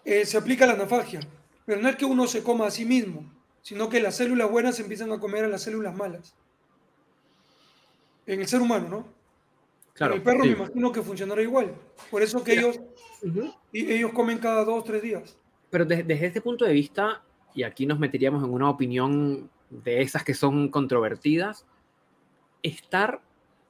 [0.05, 1.21] eh, se aplica la anafagia.
[1.65, 3.25] Pero no es que uno se coma a sí mismo,
[3.63, 6.35] sino que las células buenas empiezan a comer a las células malas.
[8.27, 9.16] En el ser humano, ¿no?
[9.97, 10.15] Claro.
[10.15, 10.51] el perro sí.
[10.51, 11.73] me imagino que funcionará igual.
[12.11, 12.63] Por eso que Mira.
[12.69, 12.81] ellos,
[13.23, 13.55] Ujú.
[13.73, 15.39] y- ellos comen cada dos, tres días.
[15.71, 17.23] Pero de- desde este punto de vista,
[17.55, 21.65] y aquí nos meteríamos en una opinión de esas que son controvertidas,
[22.63, 23.21] estar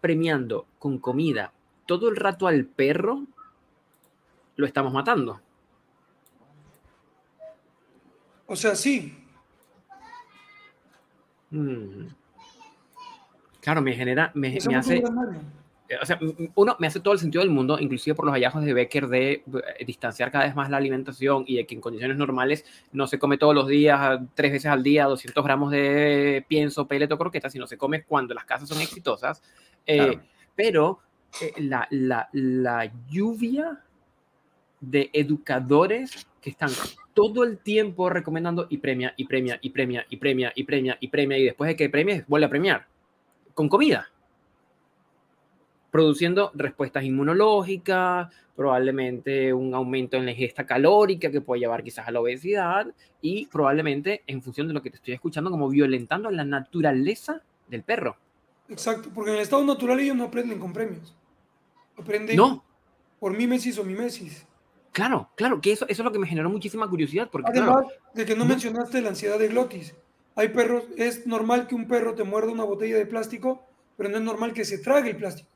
[0.01, 1.53] premiando con comida
[1.87, 3.23] todo el rato al perro,
[4.57, 5.41] lo estamos matando.
[8.47, 9.23] O sea, sí,
[11.51, 12.09] Mm.
[13.61, 15.03] Claro, me genera, me, me hace.
[16.01, 16.19] O sea,
[16.55, 19.33] uno me hace todo el sentido del mundo, inclusive por los hallazgos de Becker de
[19.33, 23.19] eh, distanciar cada vez más la alimentación y de que en condiciones normales no se
[23.19, 27.53] come todos los días, tres veces al día, 200 gramos de pienso, pellet o croquetas,
[27.53, 29.43] sino se come cuando las casas son exitosas.
[29.87, 30.21] Eh, Claro.
[30.57, 31.01] Pero
[31.41, 33.83] eh, la, la, la lluvia
[34.81, 36.71] de educadores que están
[37.15, 41.09] todo el tiempo recomendando y premia, y premia, y premia, y premia, y premia, y
[41.09, 42.87] premia, y después de que premies, vuelve a premiar
[43.55, 44.09] con comida
[45.97, 52.11] produciendo respuestas inmunológicas, probablemente un aumento en la ingesta calórica que puede llevar quizás a
[52.11, 52.87] la obesidad
[53.23, 57.83] y probablemente en función de lo que te estoy escuchando como violentando la naturaleza del
[57.83, 58.19] perro.
[58.69, 61.17] Exacto, porque en el estado natural ellos no aprenden con premios.
[61.97, 62.63] Aprenden No,
[63.19, 64.47] por mimesis o mimesis.
[64.93, 67.89] claro, claro, que eso, eso es lo que me generó muchísima curiosidad porque Además claro,
[68.13, 69.95] de que no mencionaste la ansiedad de glotis.
[70.35, 73.65] Hay perros, es normal que un perro te muerda una botella de plástico,
[73.97, 75.49] pero no es normal que se trague el plástico.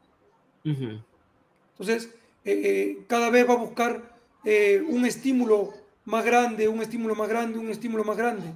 [0.65, 2.11] Entonces,
[2.45, 5.73] eh, eh, cada vez va a buscar eh, un estímulo
[6.05, 8.53] más grande, un estímulo más grande, un estímulo más grande.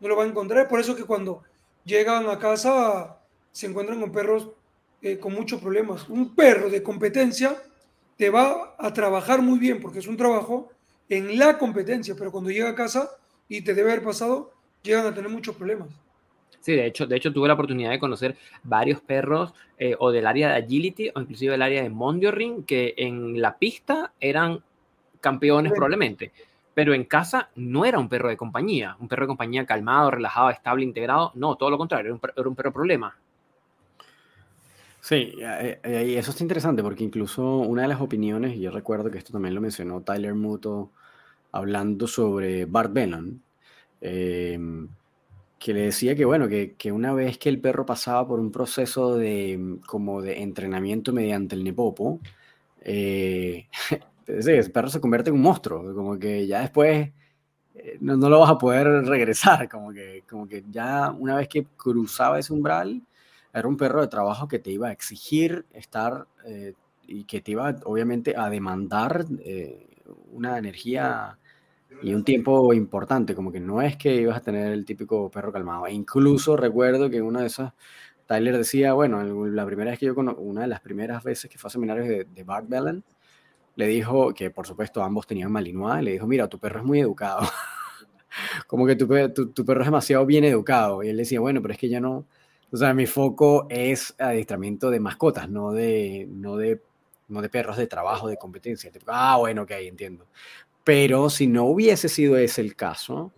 [0.00, 0.68] No lo va a encontrar.
[0.68, 1.42] Por eso que cuando
[1.84, 3.18] llegan a casa
[3.52, 4.48] se encuentran con perros
[5.20, 6.10] con muchos problemas.
[6.10, 7.56] Un perro de competencia
[8.18, 10.68] te va a trabajar muy bien porque es un trabajo
[11.08, 13.10] en la competencia, pero cuando llega a casa
[13.48, 15.88] y te debe haber pasado, llegan a tener muchos problemas.
[16.60, 20.26] Sí, de hecho, de hecho tuve la oportunidad de conocer varios perros eh, o del
[20.26, 24.62] área de agility o inclusive del área de Mondioring que en la pista eran
[25.20, 26.32] campeones probablemente,
[26.74, 30.50] pero en casa no era un perro de compañía, un perro de compañía calmado, relajado,
[30.50, 33.16] estable, integrado, no, todo lo contrario, era un, era un perro problema.
[35.00, 38.70] Sí, eh, eh, y eso está interesante porque incluso una de las opiniones, y yo
[38.70, 40.90] recuerdo que esto también lo mencionó Tyler Muto
[41.52, 43.42] hablando sobre Bart Bennon,
[44.00, 44.88] em,
[45.60, 48.50] que le decía que bueno, que, que, una vez que el perro pasaba por un
[48.50, 52.20] proceso de como de entrenamiento mediante el nepopo,
[52.80, 53.68] eh,
[54.72, 57.12] perro se convierte en un monstruo, como que ya después
[57.74, 61.48] eh, no, no, lo vas a poder regresar, como que, como que ya una vez
[61.48, 63.02] que cruzaba ese umbral,
[63.52, 66.72] era un perro de trabajo que te iba a exigir estar eh,
[67.06, 69.88] y que te iba obviamente a demandar eh,
[70.32, 71.38] una energía
[72.02, 75.52] y un tiempo importante, como que no es que ibas a tener el típico perro
[75.52, 75.86] calmado.
[75.86, 77.72] E incluso recuerdo que una de esas,
[78.26, 81.68] Tyler decía, bueno, la primera vez que yo, una de las primeras veces que fue
[81.68, 83.04] a seminarios de, de Bart Bellen,
[83.76, 87.00] le dijo que por supuesto ambos tenían Malinois, le dijo, mira, tu perro es muy
[87.00, 87.40] educado.
[88.66, 89.06] como que tu,
[89.52, 91.02] tu, perro es demasiado bien educado.
[91.02, 92.26] Y él decía, bueno, pero es que ya no,
[92.72, 96.82] o sea, mi foco es adiestramiento de mascotas, no de, no de,
[97.28, 98.90] no de perros de trabajo, de competencia.
[99.06, 100.26] Ah, bueno, ok, entiendo.
[100.84, 103.32] Pero si no hubiese sido ese el caso,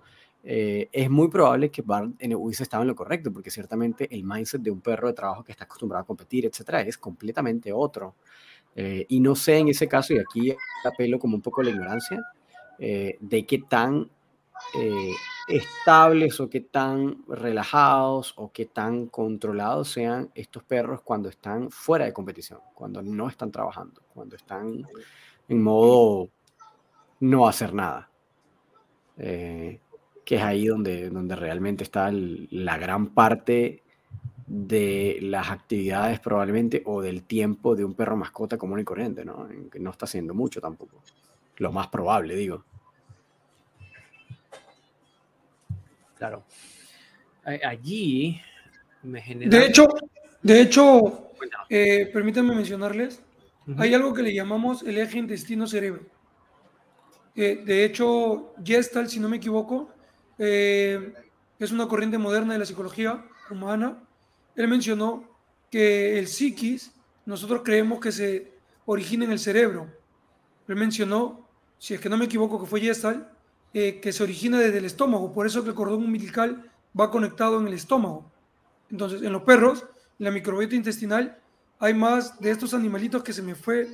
[0.44, 4.62] eh, es muy probable que Bart hubiese estado en lo correcto, porque ciertamente el mindset
[4.62, 8.14] de un perro de trabajo que está acostumbrado a competir, etcétera, es completamente otro.
[8.74, 11.70] Eh, y no sé en ese caso, y aquí apelo como un poco a la
[11.70, 12.20] ignorancia,
[12.78, 14.08] eh, de qué tan
[14.74, 15.12] eh,
[15.48, 22.06] estables o qué tan relajados o qué tan controlados sean estos perros cuando están fuera
[22.06, 24.86] de competición, cuando no están trabajando, cuando están
[25.48, 26.30] en modo
[27.22, 28.10] no hacer nada.
[29.16, 29.80] que
[30.36, 33.82] es ahí donde, donde realmente está la gran parte
[34.46, 39.48] de las actividades probablemente o del tiempo de un perro mascota común y corriente, ¿no?
[39.70, 41.00] Que no está haciendo mucho tampoco.
[41.56, 42.64] Lo más probable, digo.
[46.18, 46.44] Claro.
[47.44, 48.40] Allí
[49.02, 49.58] me genera...
[49.58, 49.88] De hecho,
[50.42, 51.30] de hecho
[51.68, 53.22] eh, permítanme mencionarles,
[53.76, 56.02] hay algo que le llamamos el eje intestino-cerebro.
[57.34, 59.90] Eh, de hecho, Gestalt, si no me equivoco,
[60.38, 61.14] eh,
[61.58, 63.98] es una corriente moderna de la psicología humana
[64.54, 65.24] él mencionó
[65.70, 66.92] que el psiquis,
[67.24, 68.52] nosotros creemos que se
[68.84, 69.88] origina en el cerebro.
[70.68, 73.30] Él mencionó, si es que no me equivoco, que fue Yestal,
[73.72, 77.58] eh, que se origina desde el estómago, por eso que el cordón umbilical va conectado
[77.58, 78.30] en el estómago.
[78.90, 79.86] Entonces, en los perros,
[80.18, 81.38] la microbiota intestinal,
[81.78, 83.88] hay más de estos animalitos que se me fue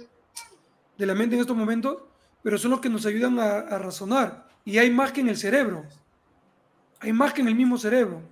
[0.97, 1.99] de la mente en estos momentos,
[2.43, 4.49] pero son los que nos ayudan a, a razonar.
[4.65, 5.85] Y hay más que en el cerebro.
[7.01, 8.23] Hay más que en el mismo cerebro.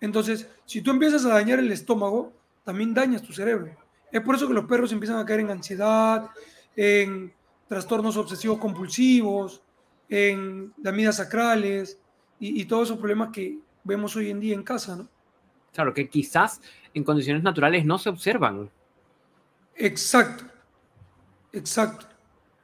[0.00, 2.32] Entonces, si tú empiezas a dañar el estómago,
[2.64, 3.76] también dañas tu cerebro.
[4.10, 6.28] Es por eso que los perros empiezan a caer en ansiedad,
[6.76, 7.32] en
[7.68, 9.62] trastornos obsesivos compulsivos,
[10.08, 11.98] en lamidas sacrales
[12.38, 15.08] y, todos esos problemas que vemos hoy en día en casa, ¿no?
[15.72, 16.60] Claro, que quizás
[16.92, 18.68] en condiciones naturales no se observan.
[19.76, 20.44] Exacto,
[21.52, 22.06] exacto.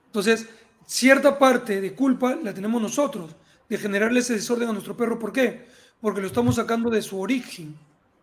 [0.07, 0.49] Entonces,
[0.89, 3.37] cierta parte de culpa la tenemos nosotros,
[3.69, 5.19] de generarle ese desorden a nuestro perro.
[5.21, 5.67] ¿Por qué?
[6.01, 7.77] porque lo estamos sacando de su origen.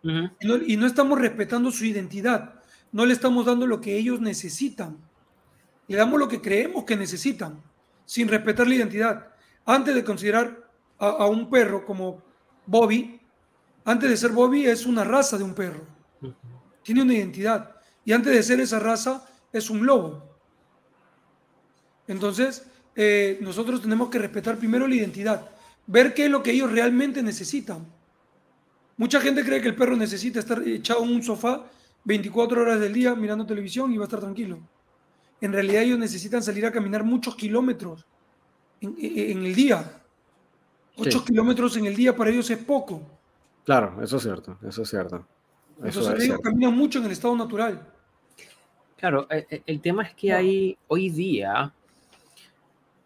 [0.04, 2.62] y, no, estamos respetando su identidad.
[2.92, 4.98] No le estamos dando lo que ellos necesitan.
[5.88, 7.62] Le damos lo que creemos que necesitan,
[8.06, 9.28] sin respetar la identidad.
[9.66, 12.24] Antes de considerar a, un perro como
[12.66, 13.20] Bobby,
[13.84, 15.86] antes de ser Bobby es una raza de un perro.
[16.84, 17.76] Tiene una identidad.
[18.04, 20.35] Y antes de ser esa raza es un lobo.
[22.08, 25.56] Entonces, eh, nosotros tenemos que respetar primero la identidad
[25.88, 27.86] ver qué es lo que ellos realmente necesitan.
[28.98, 31.66] Mucha gente cree que el perro necesita estar echado en un sofá
[32.06, 34.60] 24 horas del día mirando televisión y va a estar tranquilo.
[35.42, 38.06] En realidad ellos necesitan salir a caminar muchos kilómetros
[38.80, 40.02] en, el día.
[40.98, 43.02] 8 kilómetros en el día para ellos es poco.
[43.66, 45.28] Claro, eso es cierto, eso es cierto.
[45.84, 47.86] Entonces ellos caminan mucho en el estado natural.
[48.96, 51.74] Claro, eh, eh, el tema es que hay hoy día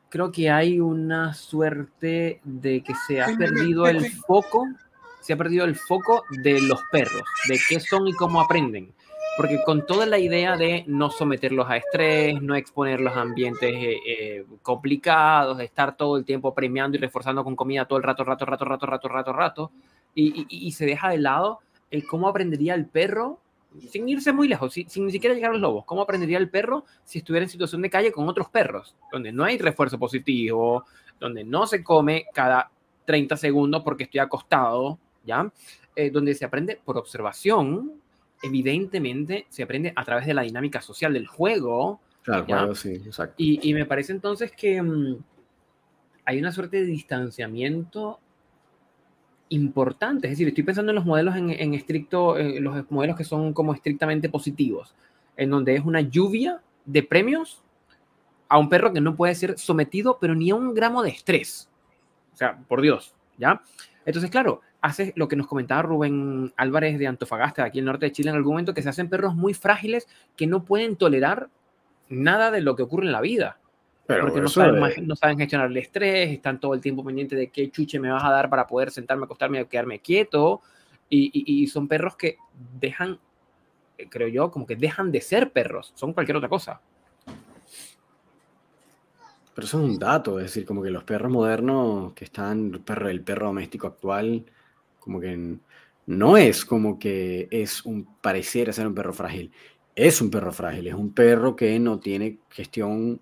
[0.09, 4.67] creo que hay una suerte de que se ha perdido el foco,
[5.21, 8.93] se ha perdido el foco de los perros, de qué son y cómo aprenden.
[9.37, 13.97] porque con toda la idea de no someterlos a estrés, no exponerlos a ambientes eh,
[14.05, 18.43] eh, complicados, estar todo el tiempo premiando y reforzando con comida todo el rato, rato,
[18.43, 19.71] rato, rato, rato, rato, rato,
[20.13, 23.39] y, y, se deja de lado el cómo aprendería el perro,
[23.89, 26.49] sin irse muy lejos, sin, sin, ni siquiera llegar a los lobos, cómo aprendería el
[26.49, 30.85] perro si estuviera en situación de calle con otros perros, donde no hay refuerzo positivo,
[31.19, 32.71] donde no se come cada
[33.05, 35.51] 30 segundos porque estoy acostado, ¿ya?
[35.95, 37.93] Eh, donde se aprende por observación,
[38.41, 41.99] evidentemente se aprende a través de la dinámica social del juego.
[42.23, 43.35] Claro, sí, exacto.
[43.37, 45.17] Y, me parece entonces que mm,
[46.25, 48.19] hay una suerte de distanciamiento
[49.49, 50.27] importante.
[50.27, 54.29] Es decir, estoy pensando en los modelos en, estricto, los modelos que son como estrictamente
[54.29, 54.95] positivos,
[55.37, 57.63] en donde es una lluvia de premios
[58.47, 61.69] a un perro que no puede ser sometido, pero ni a un gramo de estrés.
[62.33, 63.61] O sea, por Dios, ¿ya?
[64.05, 68.07] Entonces, claro, hace lo que nos comentaba Rubén Álvarez de Antofagasta, aquí en el norte
[68.07, 71.49] de Chile, en algún momento, que se hacen perros muy frágiles que no pueden tolerar
[72.07, 73.59] nada de lo que ocurre en la vida.
[74.09, 77.51] Pero porque no saben, no saben, gestionar el estrés, están todo el tiempo pendientes de
[77.51, 80.61] qué chuche me vas a dar para poder sentarme, acostarme, quedarme quieto.
[81.11, 81.29] Y,
[81.61, 82.37] y son perros que
[82.79, 83.19] dejan,
[84.09, 86.81] creo yo, como que dejan de ser perros, son cualquier otra cosa.
[89.53, 92.79] Pero eso es un dato, es decir, como que los perros modernos que están, el
[92.79, 94.43] perro, el perro doméstico actual,
[94.99, 95.57] como que
[96.07, 99.51] no es como que es un pareciera ser un perro frágil.
[99.93, 103.21] Es un perro frágil, es un perro que no tiene gestión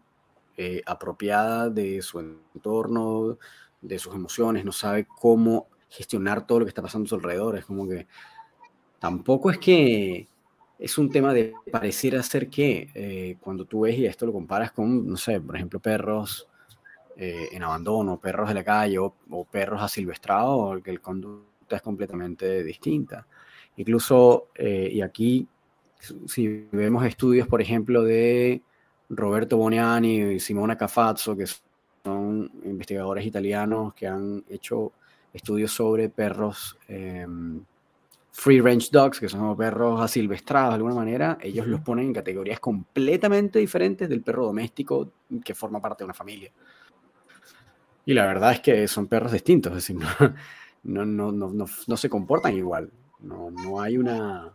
[0.59, 3.37] eh, apropiada de su entorno,
[3.79, 7.57] de sus emociones, no sabe cómo gestionar todo lo que está pasando a su alrededor.
[7.57, 8.07] Es como que
[8.97, 10.27] tampoco es que
[10.79, 14.71] es un tema de parecer ser que eh, cuando tú ves y esto lo comparas
[14.71, 16.47] con, no sé, por ejemplo, perros
[17.15, 19.13] eh, en abandono, perros de la calle o,
[19.51, 23.27] perros asilvestrados, que el conducta es completamente distinta.
[23.75, 25.47] Incluso, y aquí,
[26.25, 28.63] si vemos estudios, por ejemplo, de
[29.09, 31.45] Roberto Boniani y Simona Cafazzo, que
[32.03, 34.91] son investigadores italianos que han hecho
[35.33, 37.61] estudios sobre perros em,
[38.31, 42.59] free range dogs, que son perros asilvestrados de alguna manera, ellos los ponen en categorías
[42.59, 45.11] completamente diferentes del perro doméstico
[45.43, 46.51] que forma parte de una familia.
[48.05, 49.97] Y la verdad es que son perros distintos, es decir,
[50.83, 52.91] no, no, no, no se comportan igual.
[53.19, 54.53] No, no hay una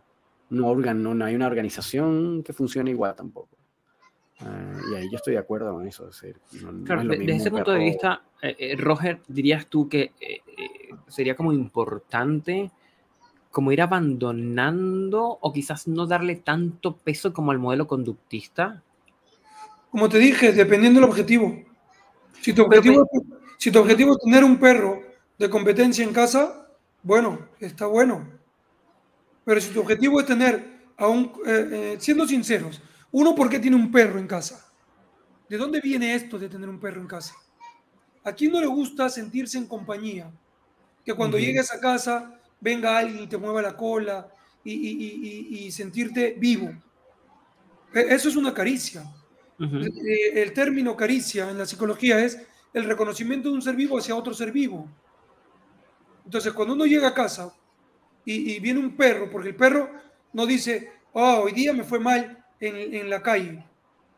[0.53, 3.52] no, no, hay una organización que funcione igual tampoco.
[4.41, 6.09] Eh, y ahí yo estoy de acuerdo con eso.
[6.09, 10.11] desde ese punto de vista, eh, eh, Roger, dirías tú que
[11.07, 12.71] sería como importante
[13.53, 18.81] como ir abandonando o quizás no darle tanto peso como al modelo conductista?
[19.91, 21.55] Como te dije, dependiendo del objetivo.
[22.41, 23.07] Si tu objetivo,
[23.59, 25.01] si tu objetivo es tener un perro
[25.37, 26.67] de competencia en casa,
[27.03, 28.27] bueno, está bueno.
[29.45, 32.81] Pero si tu objetivo es tener a un, eh, eh, siendo sinceros,
[33.13, 34.65] uno, ¿por qué tiene un perro en casa?
[35.47, 37.35] ¿De dónde viene esto de tener un perro en casa?
[38.23, 40.31] ¿A quién no le gusta sentirse en compañía?
[41.05, 44.27] Que cuando llegues a casa venga alguien y te mueva la cola
[44.63, 46.73] y, sentirte vivo.
[47.93, 49.03] E, eso es una caricia.
[49.59, 52.41] Eh, el término caricia en la psicología es
[52.73, 54.89] el reconocimiento de un ser vivo hacia otro ser vivo.
[56.25, 57.53] Entonces, cuando uno llega a casa
[58.25, 59.91] y, viene un perro, porque el perro
[60.31, 63.63] no dice, oh, hoy día me fue mal en, en, la calle,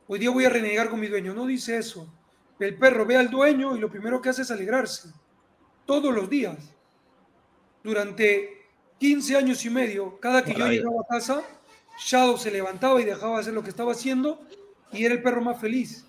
[0.07, 2.11] hoy día voy a renegar con mi dueño, no dice eso.
[2.59, 5.09] El perro ve al dueño y lo primero que hace es alegrarse,
[5.85, 6.57] todos los días
[7.85, 8.65] durante
[8.97, 11.43] 15 años y medio, cada que yo llegaba a casa,
[11.99, 14.41] Shadow se levantaba y dejaba de hacer lo que estaba haciendo
[14.91, 16.05] y era el perro más feliz.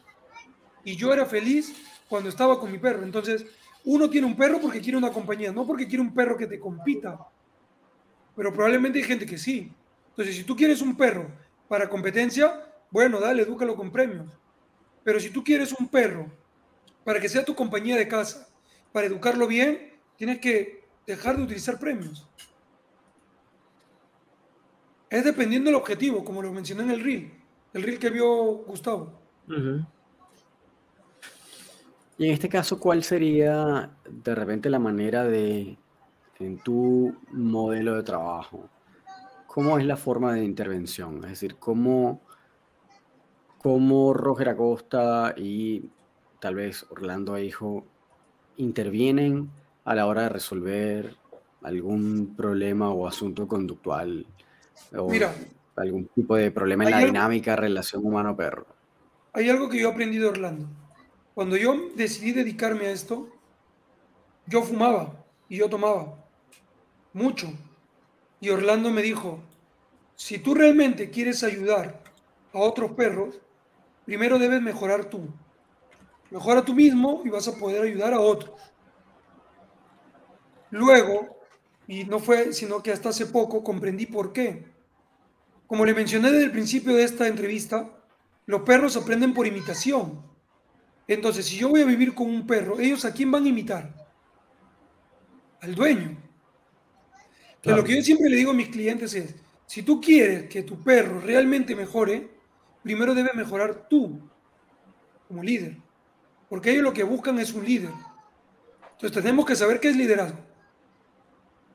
[0.85, 1.75] Y yo era feliz
[2.09, 3.03] cuando estaba con mi perro.
[3.03, 3.45] Entonces,
[3.85, 6.59] uno tiene un perro porque quiere una compañía, no porque quiere un perro que te
[6.59, 7.19] compita.
[8.35, 9.71] Pero probablemente hay gente que sí.
[10.11, 11.31] Entonces, si tú quieres un perro
[11.69, 14.27] para competencia, bueno, dale, edúcalo con premios.
[15.05, 16.31] Pero si tú quieres un perro
[17.05, 18.49] para que sea tu compañía de casa,
[18.93, 22.29] para educarlo bien, tienes que dejar de utilizar premios.
[25.09, 27.33] Es dependiendo del objetivo, como lo mencioné en el reel,
[27.73, 28.27] el reel que vio
[28.65, 29.21] Gustavo.
[32.19, 35.79] Y en este caso, ¿cuál sería de repente la manera de,
[36.39, 38.69] en tu modelo de trabajo,
[39.57, 41.25] cómo es la forma de intervención?
[41.25, 42.21] Es decir, cómo,
[43.57, 45.89] cómo Roger Acosta y
[46.41, 47.87] tal vez Orlando Hijo
[48.59, 49.49] intervienen
[49.87, 51.17] a la hora de resolver
[51.63, 54.27] algún problema o asunto conductual
[54.95, 55.11] o
[55.77, 58.67] algún tipo de problema en la dinámica relación humano-perro.
[59.33, 60.69] Hay algo que yo aprendí de Orlando.
[61.33, 63.31] Cuando yo decidí dedicarme a esto,
[64.47, 66.15] yo fumaba y yo tomaba
[67.15, 67.51] mucho.
[68.41, 69.41] Y Orlando me dijo,
[70.15, 72.03] si tú realmente quieres ayudar
[72.53, 73.41] a otros perros,
[74.05, 75.29] primero debes mejorar tú.
[76.31, 78.59] Mejora tú mismo y vas a poder ayudar a otros.
[80.71, 81.37] Luego,
[81.87, 84.67] y no fue sino que hasta hace poco comprendí por qué.
[85.67, 87.91] Como le mencioné desde el principio de esta entrevista,
[88.47, 90.23] los perros aprenden por imitación.
[91.09, 93.95] Entonces, si yo voy a vivir con un perro, ¿ellos a quién van a imitar?
[95.61, 96.17] Al dueño.
[97.75, 99.35] Lo que yo siempre le digo a mis clientes es,
[99.67, 102.31] si tú quieres que tu perro realmente mejore,
[102.83, 104.21] primero debe mejorar tú
[105.27, 105.77] como líder.
[106.49, 107.91] Porque ellos lo que buscan es un líder.
[108.93, 110.39] Entonces tenemos que saber qué es liderazgo.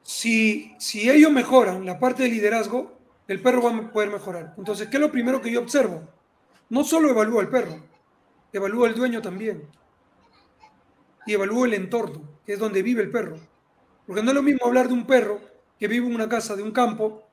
[0.02, 4.54] Si, si ellos mejoran la parte de liderazgo, el perro va a poder mejorar.
[4.58, 6.08] Entonces, ¿qué es lo primero que yo observo?
[6.70, 7.84] No solo evalúo al perro,
[8.54, 9.68] evalúo al dueño también.
[11.26, 13.38] Y evalúo el entorno, que es donde vive el perro.
[14.08, 15.51] Porque no es lo mismo hablar de un perro
[15.82, 17.24] que vive en una casa de un campo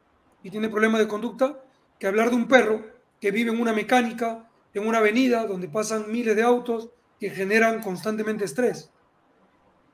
[0.42, 1.60] y tiene problemas de conducta,
[1.98, 2.82] que hablar de un perro
[3.20, 6.88] que vive en una mecánica, en una avenida donde pasan miles de autos
[7.20, 8.90] que generan constantemente estrés.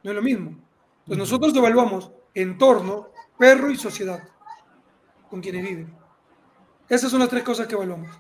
[0.05, 0.51] No es lo mismo.
[1.01, 4.23] Entonces nosotros evaluamos entorno, perro y sociedad
[5.29, 5.93] con quienes viven.
[6.89, 8.17] Esas son las tres cosas que evaluamos.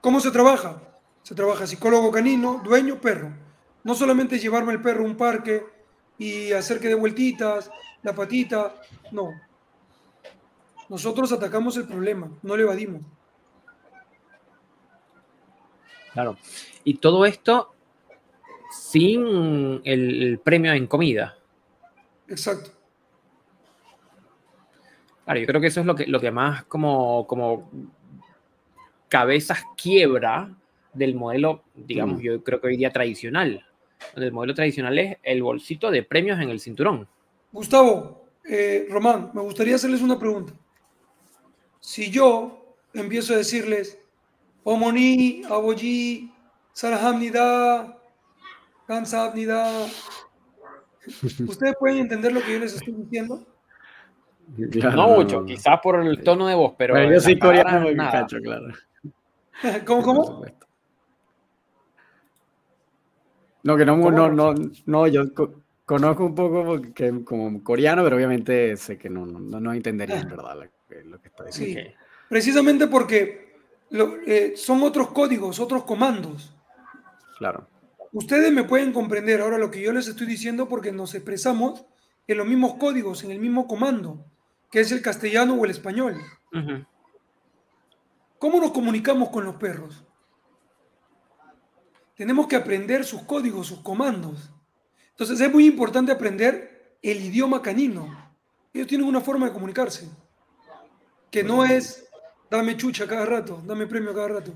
[0.00, 0.82] ¿Cómo se trabaja?
[1.24, 3.32] Se trabaja psicólogo canino, dueño, perro.
[3.82, 5.66] No solamente llevarme el perro a un parque
[6.16, 7.72] y hacer que dé vueltitas,
[8.04, 8.72] la patita,
[9.10, 9.32] no.
[10.88, 13.02] Nosotros atacamos el problema, no le evadimos.
[16.12, 16.36] Claro.
[16.84, 17.74] Y todo esto
[18.70, 21.36] sin el, premio en comida.
[22.28, 22.70] Exacto.
[25.24, 27.70] Claro, yo creo que eso es lo que, lo que más como, como
[29.08, 30.54] cabezas quiebra
[30.92, 32.22] del modelo, digamos, mm.
[32.22, 33.64] yo creo que hoy día tradicional.
[34.16, 37.08] El modelo tradicional es el bolsito de premios en el cinturón.
[37.50, 40.52] Gustavo, eh, Román, me gustaría hacerles una pregunta.
[41.84, 43.98] Si yo empiezo a decirles,
[44.64, 46.32] Omoni, Aboyi,
[46.72, 47.98] Sarhamnida,
[48.86, 49.84] Kansabnida,
[51.46, 53.46] ¿ustedes pueden entender lo que yo les estoy diciendo?
[54.56, 56.98] no mucho, quizás por el tono de voz, pero.
[57.12, 58.68] yo soy coreano, me cacho, claro.
[59.84, 60.44] ¿Cómo, cómo?
[63.62, 64.54] No, que no, no, no,
[64.86, 65.24] no, yo
[65.84, 70.28] conozco un poco porque, como coreano, pero obviamente sé que no, no, no entendería en
[70.30, 70.70] verdad
[71.04, 71.90] lo, que está diciendo.
[71.90, 71.96] Sí,
[72.28, 73.56] precisamente porque
[73.90, 76.54] eh, son otros códigos, otros comandos.
[77.38, 77.68] Claro.
[78.12, 81.84] Ustedes me pueden comprender ahora lo que yo les estoy diciendo porque nos expresamos
[82.26, 84.24] en los mismos códigos, en el mismo comando,
[84.70, 86.20] que es el castellano o el español.
[88.38, 90.04] ¿Cómo nos comunicamos con los perros?
[92.16, 94.52] Tenemos que aprender sus códigos, sus comandos.
[95.10, 98.32] Entonces es muy importante aprender el idioma canino.
[98.72, 100.08] Ellos tienen una forma de comunicarse,
[101.34, 102.08] que no es
[102.48, 104.52] dame chucha cada rato, dame premio cada rato.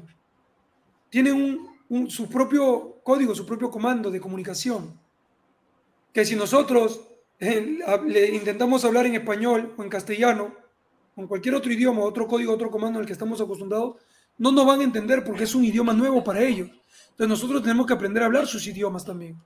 [1.11, 1.59] Tienen
[2.07, 4.97] su propio código, su propio comando de comunicación.
[6.13, 7.01] Que si nosotros
[7.41, 10.55] eh, le intentamos hablar en español o en castellano,
[11.17, 13.97] con cualquier otro idioma, otro código, otro comando al que estamos acostumbrados,
[14.37, 16.71] no nos van a entender porque es un idioma nuevo para ellos.
[17.11, 19.37] Entonces nosotros tenemos que aprender a hablar sus idiomas también.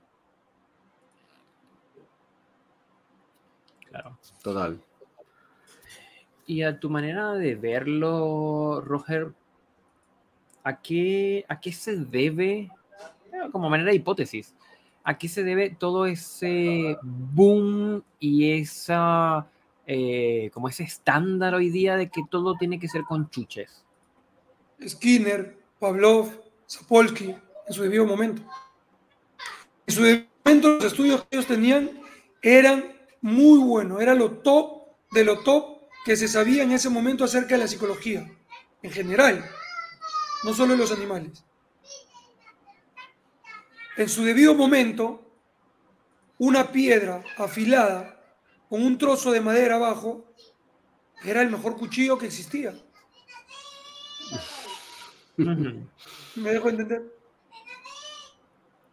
[3.89, 4.19] Claro.
[4.43, 4.79] Total.
[6.45, 9.31] Y a tu manera de verlo, Roger,
[10.63, 12.69] ¿a qué, a qué se debe,
[13.51, 14.53] como manera de hipótesis,
[15.03, 19.47] a qué se debe todo ese boom y esa,
[19.85, 23.85] eh, como ese estándar hoy día de que todo tiene que ser con chuches?
[24.85, 26.29] Skinner, Pavlov,
[26.65, 27.35] Sapolsky,
[27.67, 28.41] en su debido momento.
[29.87, 31.89] En su debido momento los estudios que ellos tenían
[32.41, 35.72] eran muy buenos, era lo top de lo top
[36.05, 38.29] que se sabía en ese momento acerca de la psicología,
[38.81, 39.43] en general,
[40.43, 41.43] no solo de los animales.
[43.95, 45.23] En su debido momento,
[46.37, 48.19] una piedra afilada
[48.67, 50.25] con un trozo de madera abajo
[51.23, 52.73] era el mejor cuchillo que existía.
[55.37, 57.03] ¿Me dejo entender?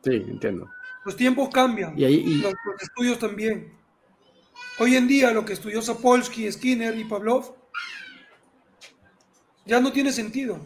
[0.04, 0.70] Sí, entiendo.
[1.04, 1.98] Los tiempos cambian.
[1.98, 3.79] Y Los, estudios también.
[4.82, 7.54] Hoy en día lo que estudió Sapolsky, Skinner y Pavlov
[9.66, 10.58] ya no tiene sentido.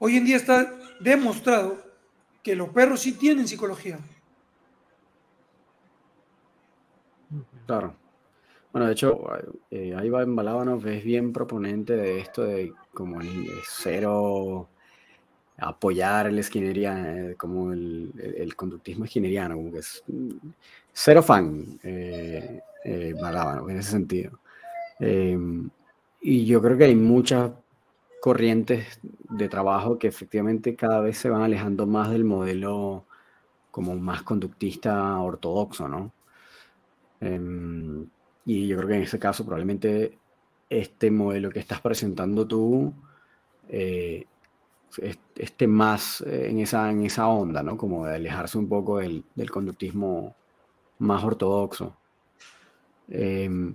[0.00, 1.80] Hoy en día está demostrado
[2.42, 4.00] que los perros sí tienen psicología.
[7.66, 7.94] Claro.
[8.72, 9.20] Bueno, de hecho,
[9.70, 14.68] eh, ahí va en Balábanos, es bien proponente de esto de como el cero
[15.56, 20.02] apoyar el skinneriano, eh, como el, conductismo skinneriano, como que es
[21.02, 23.14] cero fan eh, eh
[23.68, 24.38] en ese sentido.
[24.98, 25.70] Em,
[26.20, 27.52] y yo creo que hay muchas
[28.20, 33.06] corrientes de trabajo que efectivamente cada vez se van alejando más del modelo
[33.70, 36.12] como más conductista ortodoxo, ¿no?
[37.20, 38.06] Em,
[38.44, 40.18] y yo creo que en ese caso probablemente
[40.68, 42.92] este modelo que estás presentando tú
[43.68, 44.26] eh,
[45.36, 47.76] esté más eh, en, esa, en esa onda, ¿no?
[47.76, 50.34] Como de alejarse un poco del, del conductismo
[51.00, 51.96] más ortodoxo.
[53.08, 53.74] Em,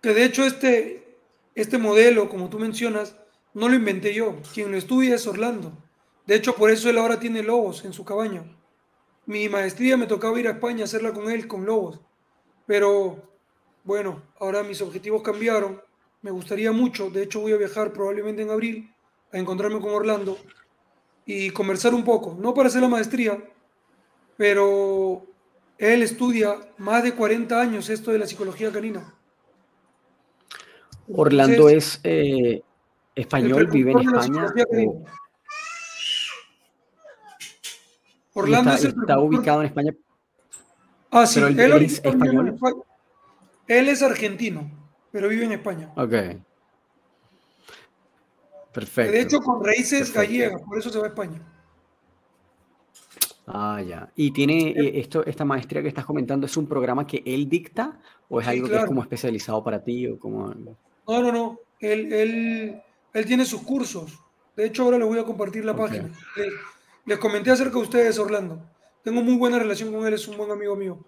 [0.00, 1.18] que de hecho este,
[1.56, 3.16] este modelo, como tú mencionas,
[3.54, 4.36] no lo inventé yo.
[4.54, 5.72] Quien lo estudia es Orlando.
[6.26, 8.44] De hecho, por eso él ahora tiene lobos en su cabaña.
[9.26, 12.00] Mi maestría me tocaba ir a España a hacerla con él, con lobos.
[12.66, 13.30] Pero
[13.84, 15.80] bueno, ahora mis objetivos cambiaron.
[16.20, 18.94] Me gustaría mucho, de hecho voy a viajar probablemente en abril
[19.32, 20.38] a encontrarme con Orlando
[21.26, 23.42] y conversar un poco, no para hacer la maestría,
[24.36, 25.26] pero
[25.78, 29.14] él estudia más de 40 años esto de la psicología canina.
[31.08, 32.62] Orlando es eh,
[33.14, 34.46] español, vive en España.
[38.34, 39.94] Orlando está, ubicado en España.
[41.10, 42.58] Ah, sí, él, es español.
[43.66, 44.70] Él es argentino,
[45.10, 45.92] pero vive en España.
[45.96, 46.14] Ok.
[48.72, 49.12] Perfecto.
[49.12, 51.42] De hecho, con raíces gallegas, por eso se va a España.
[53.46, 54.10] Ah, ya.
[54.14, 57.98] ¿Y tiene eh, esto, esta maestría que estás comentando, es un programa que él dicta
[58.28, 60.06] o es algo que es como especializado para ti?
[60.06, 60.48] O como...
[60.48, 60.76] No,
[61.06, 61.58] no, no.
[61.80, 62.82] Él, él,
[63.12, 64.18] él tiene sus cursos.
[64.56, 66.08] De hecho, ahora les voy a compartir la página.
[67.04, 68.60] Les, comenté acerca de ustedes, Orlando.
[69.02, 70.98] Tengo muy buena relación con él, es un buen amigo mío.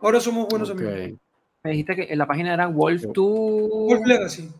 [0.00, 1.18] Ahora somos buenos amigos.
[1.62, 3.14] Me dijiste que en la página era Wolf 2.
[3.16, 4.50] Wolf Legacy.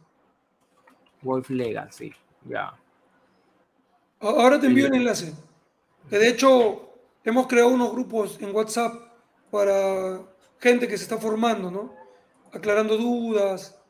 [1.23, 2.13] Wolf Legacy,
[2.45, 2.75] ya.
[4.21, 5.33] Ahora te envío el enlace.
[6.11, 6.91] Que de hecho,
[7.23, 8.95] hemos creado unos grupos en WhatsApp
[9.49, 10.21] para
[10.59, 11.95] gente que se está formando, ¿no?
[12.53, 13.81] Aclarando dudas,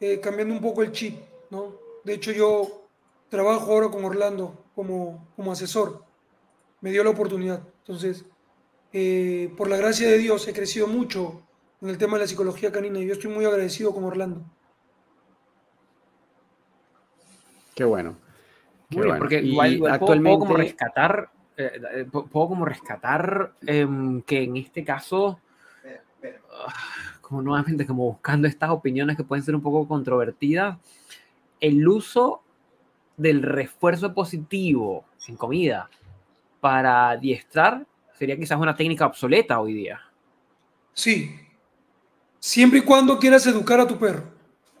[0.00, 1.74] eh, cambiando un poco el chip, ¿no?
[2.02, 2.88] De hecho, yo
[3.28, 6.02] trabajo ahora con Orlando como, como asesor.
[6.80, 7.62] Me dio la oportunidad.
[7.80, 8.24] Entonces,
[8.94, 11.42] eh, por la gracia de Dios, he crecido mucho
[11.82, 14.42] en el tema de la psicología canina y yo estoy muy agradecido con Orlando.
[17.74, 18.16] Qué bueno.
[18.88, 20.38] Muy bien, porque igual, actualmente...
[20.38, 21.30] puedo, como rescatar,
[21.66, 25.40] eh, eh, puedo como rescatar em, que en este caso,
[26.66, 26.72] ah,
[27.20, 30.78] como nuevamente, como buscando estas opiniones que pueden ser un poco controvertidas,
[31.60, 32.42] el uso
[33.16, 35.90] del refuerzo positivo sin comida
[36.60, 40.00] para diestrar sería quizás una técnica obsoleta hoy día.
[40.92, 41.34] Sí,
[42.40, 44.24] Siempre y cuando quieras educar a tu perro.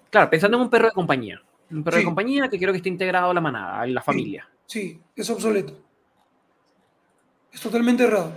[0.08, 1.40] Claro, pensando en un perro de compañía.
[1.70, 4.48] Un perro de compañía que quiero que esté integrado a la manada, en la familia.
[4.66, 5.74] Sí, es obsoleto.
[7.52, 8.32] Es totalmente errado.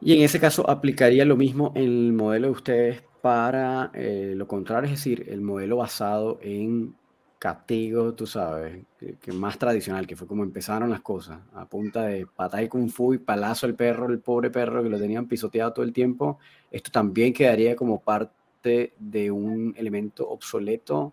[0.00, 4.46] Y en ese caso, ¿aplicaría lo mismo en el modelo de ustedes para eh, lo
[4.46, 4.90] contrario?
[4.90, 6.94] Es decir, el modelo basado en
[7.38, 8.84] castigo, tú sabes,
[9.20, 12.88] que, más tradicional, que fue como empezaron las cosas, a punta de patada y kung
[12.90, 16.38] fu y palazo al perro, el pobre perro que lo tenían pisoteado todo el tiempo,
[16.70, 21.12] esto también quedaría como parte de un elemento obsoleto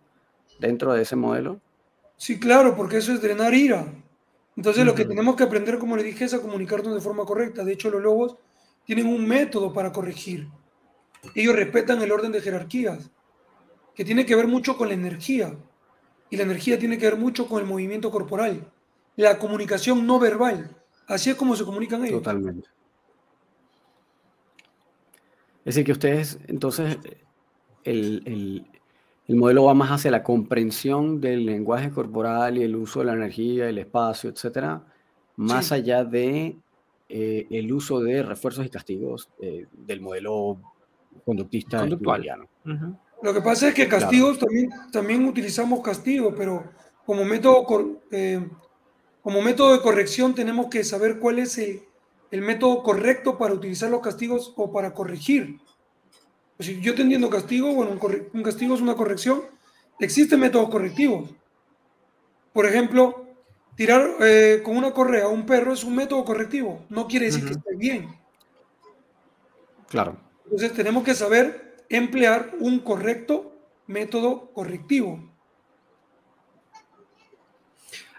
[0.60, 1.60] dentro de ese modelo.
[2.18, 3.86] Sí, claro, porque eso es drenar ira.
[4.56, 7.64] Entonces lo que tenemos que aprender, como le dije, es a comunicarnos de forma correcta.
[7.64, 8.38] De hecho, los lobos
[8.86, 10.48] tienen un método para corregir.
[11.36, 13.10] Ellos respetan el orden de jerarquías,
[13.96, 15.58] que tiene que ver mucho con la energía.
[16.30, 18.72] Y la energía tiene que ver mucho con el movimiento corporal,
[19.16, 20.76] la comunicación no verbal.
[21.08, 22.24] Así es como se comunican ellos.
[22.24, 22.70] Totalmente.
[25.66, 26.98] Es decir, que ustedes, entonces,
[27.84, 28.66] el,
[29.30, 33.70] modelo va más hacia la comprensión del lenguaje corporal y el uso de la energía,
[33.70, 34.84] el espacio, etcétera,
[35.38, 36.58] más allá de
[37.10, 40.58] eh, el uso de refuerzos y castigos eh, del modelo
[41.26, 42.48] conductista conductual.
[43.22, 46.64] Lo que pasa es que castigos también, también utilizamos castigos, pero
[47.06, 48.46] como método, eh,
[49.22, 51.84] como método de corrección tenemos que saber cuál es el,
[52.32, 55.60] método correcto para utilizar los castigos o para corregir.
[56.60, 57.98] Si yo entiendo castigo, bueno,
[58.34, 59.42] un, castigo es una corrección.
[60.00, 61.30] Existen métodos correctivos.
[62.54, 63.28] Por ejemplo,
[63.76, 66.86] tirar eh, con una correa a un perro es un método correctivo.
[66.90, 68.08] No quiere decir que esté bien.
[69.90, 70.18] Claro.
[70.46, 73.56] Entonces tenemos que saber emplear un correcto
[73.88, 75.34] método correctivo.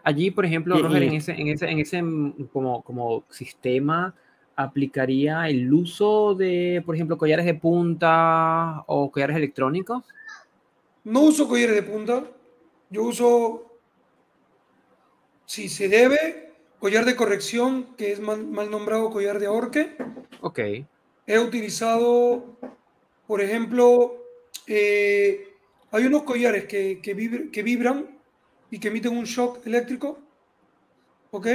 [0.02, 4.14] Allí, por ejemplo, Roger, en ese, en ese, en ese mm, como, como sistema,
[4.56, 10.04] ¿aplicaría el uso de, por ejemplo, collares de punta o collares electrónicos?
[11.04, 12.24] No uso collares de punta.
[12.90, 13.78] Yo uso,
[15.46, 19.96] si se debe, collar de corrección, que es mal, mal nombrado collar de ahorque.
[20.40, 20.60] Ok.
[21.26, 22.58] He utilizado
[23.26, 24.22] por ejemplo,
[24.66, 25.54] eh,
[25.90, 28.18] hay unos collares que, que, vibran
[28.70, 30.18] y que emiten un shock eléctrico,
[31.30, 31.46] ¿ok?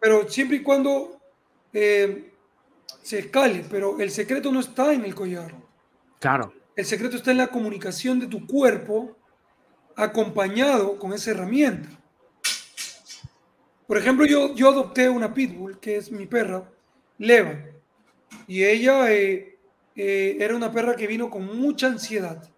[0.00, 1.17] Pero siempre y cuando
[1.72, 2.32] eh,
[3.02, 5.54] se escale, pero el secreto no está en el collar.
[6.18, 6.52] Claro.
[6.76, 9.16] El secreto está en la comunicación de tu cuerpo
[9.96, 11.88] acompañado con esa herramienta.
[13.86, 16.70] Por ejemplo, yo, yo adopté una pitbull, que es mi perra,
[17.16, 17.64] Leva,
[18.46, 19.58] y ella eh,
[19.96, 22.48] eh, era una perra que vino con mucha ansiedad.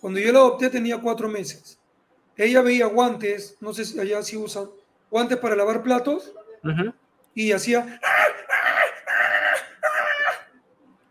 [0.00, 1.78] Cuando yo la adopté tenía cuatro meses.
[2.36, 4.68] Ella veía guantes, no sé si allá sí usan,
[5.10, 6.32] guantes para lavar platos,
[7.38, 8.00] y hacía...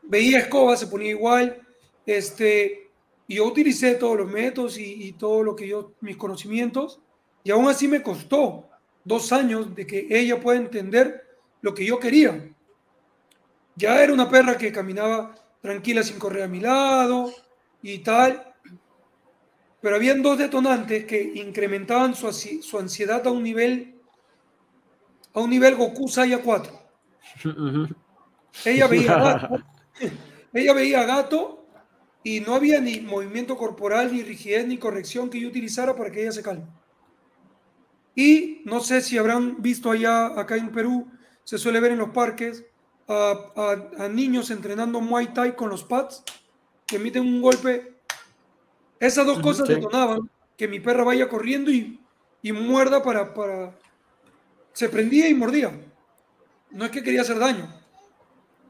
[0.04, 1.62] Veía escoba, se ponía igual,
[2.06, 2.90] este,
[3.28, 7.00] y yo utilicé todos los métodos y, todo lo que yo, mis conocimientos,
[7.44, 8.70] y aún así me costó
[9.04, 11.26] dos años de que ella pueda entender
[11.62, 12.50] lo que yo quería.
[13.76, 17.34] Ya era una perra que caminaba tranquila sin correr a mi lado
[17.82, 18.54] y tal,
[19.82, 23.97] pero habían dos detonantes que incrementaban su, su ansiedad a un nivel
[25.38, 26.74] a un nivel Goku Saya 4.
[28.66, 29.64] Ella veía gato,
[30.52, 31.68] ella veía gato
[32.24, 36.24] y no había ni movimiento corporal, ni rigidez, ni corrección que yo utilizara para que
[36.24, 36.66] ella se calme.
[38.16, 41.08] Y no sé si habrán visto allá, acá en Perú,
[41.44, 42.66] se suele ver en los parques
[43.08, 46.24] a, niños entrenando Muay Thai con los pads,
[46.88, 47.94] que emiten un golpe.
[49.00, 52.02] Esas dos cosas detonaban que mi perra vaya corriendo y,
[52.42, 53.78] y muerda para, para...
[54.78, 55.72] Se prendía y mordía.
[56.70, 57.68] No es que quería hacer daño.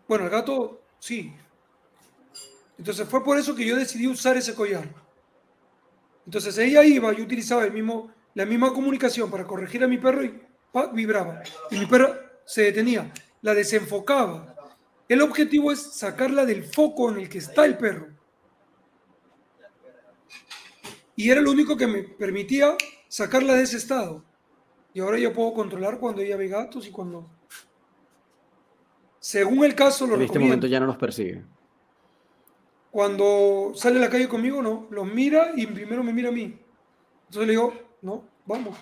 [0.08, 1.34] Bueno, el gato sí,
[2.78, 4.88] entonces fue por eso que yo decidí usar ese collar.
[6.26, 10.24] Entonces ella iba, yo utilizaba el mismo, la misma comunicación para corregir a mi perro
[10.24, 10.40] y
[10.94, 11.44] vibraba.
[11.72, 14.56] Y mi perro se detenía, la desenfocaba.
[15.10, 18.08] El objetivo es sacarla del foco en el que está el perro.
[21.18, 22.78] Y era lo único que me permitía
[23.10, 24.24] sacarla de ese estado.
[24.98, 27.30] Y ahora yo puedo controlar cuando ella ve gatos y cuando...
[29.20, 31.44] Según el caso, lo En este momento ya no nos persigue.
[32.90, 36.60] Cuando sale a la calle conmigo, no, los mira y primero me mira a mí.
[37.26, 38.76] Entonces le digo, no, vamos.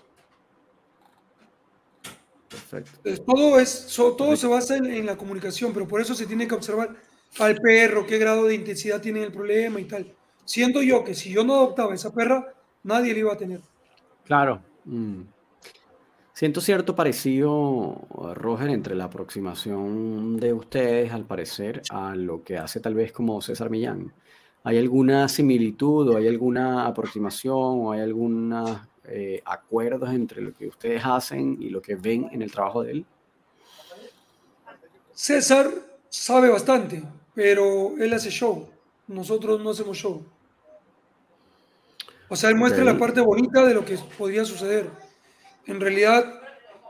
[2.47, 3.26] Perfecto.
[3.26, 6.95] todo es, todo se basa en, la comunicación, pero por eso se tiene que observar
[7.39, 10.16] al perro, qué grado de intensidad tiene el problema y tal.
[10.45, 12.53] Siento yo que si yo no adoptaba esa perra,
[12.84, 13.59] nadie le iba a tener.
[14.24, 14.63] Claro.
[14.86, 15.34] Mm.
[16.36, 22.81] Siento cierto parecido, Roger, entre la aproximación de ustedes, al parecer, a lo que hace
[22.81, 24.11] tal vez como César Millán.
[24.65, 30.67] ¿Hay alguna similitud o hay alguna aproximación o hay algunos eh, acuerdos entre lo que
[30.67, 33.05] ustedes hacen y lo que ven en el trabajo de él?
[35.13, 35.71] César
[36.09, 37.01] sabe bastante,
[37.33, 38.67] pero él hace show.
[39.07, 40.21] Nosotros no hacemos show.
[42.27, 45.05] O sea, él muestra la parte bonita de lo que podría suceder
[45.68, 46.41] en realidad,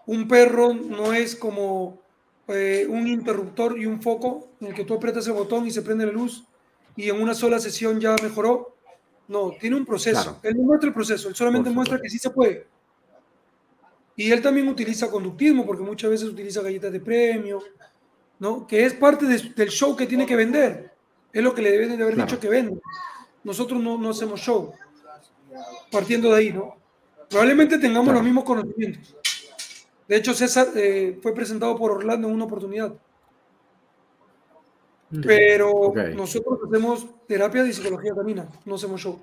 [0.05, 1.99] un perro no es como
[2.47, 5.81] eh, un interruptor y un foco en el que tú aprietas el botón y se
[5.81, 6.43] prende la luz
[6.95, 8.75] y en una sola sesión ya mejoró.
[9.27, 10.39] No, tiene un proceso.
[10.43, 12.67] Él no muestra el proceso, él solamente muestra que sí se puede.
[14.15, 17.61] Y él también utiliza conductismo, porque muchas veces utiliza galletas de premio,
[18.39, 18.65] ¿no?
[18.65, 20.91] Que es parte del show que tiene que vender.
[21.33, 22.79] Es lo que le deben de haber dicho que vende.
[23.43, 24.73] Nosotros no, no hacemos show.
[25.91, 26.77] Partiendo de ahí, ¿no?
[27.29, 29.15] Probablemente tengamos los mismos conocimientos.
[30.07, 32.93] De hecho, César eh, fue presentado por Orlando en una oportunidad.
[35.23, 39.19] Pero nosotros hacemos terapia de psicología canina, no hacemos show.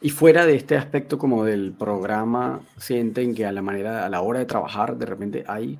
[0.00, 4.20] Y fuera de este aspecto como del programa, sienten que a la manera, a la
[4.20, 5.78] hora de trabajar, de repente hay,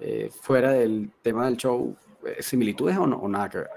[0.00, 3.70] eh, fuera del tema del show, eh, similitudes o, no, o nada que ver.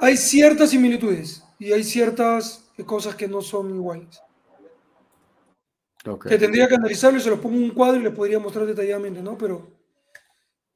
[0.00, 4.20] Hay ciertas similitudes y hay ciertas cosas que no son iguales.
[6.28, 8.66] Que tendría que analizarlo y se lo pongo en un cuadro y le podría mostrar
[8.66, 9.38] detalladamente, ¿no?
[9.38, 9.70] Pero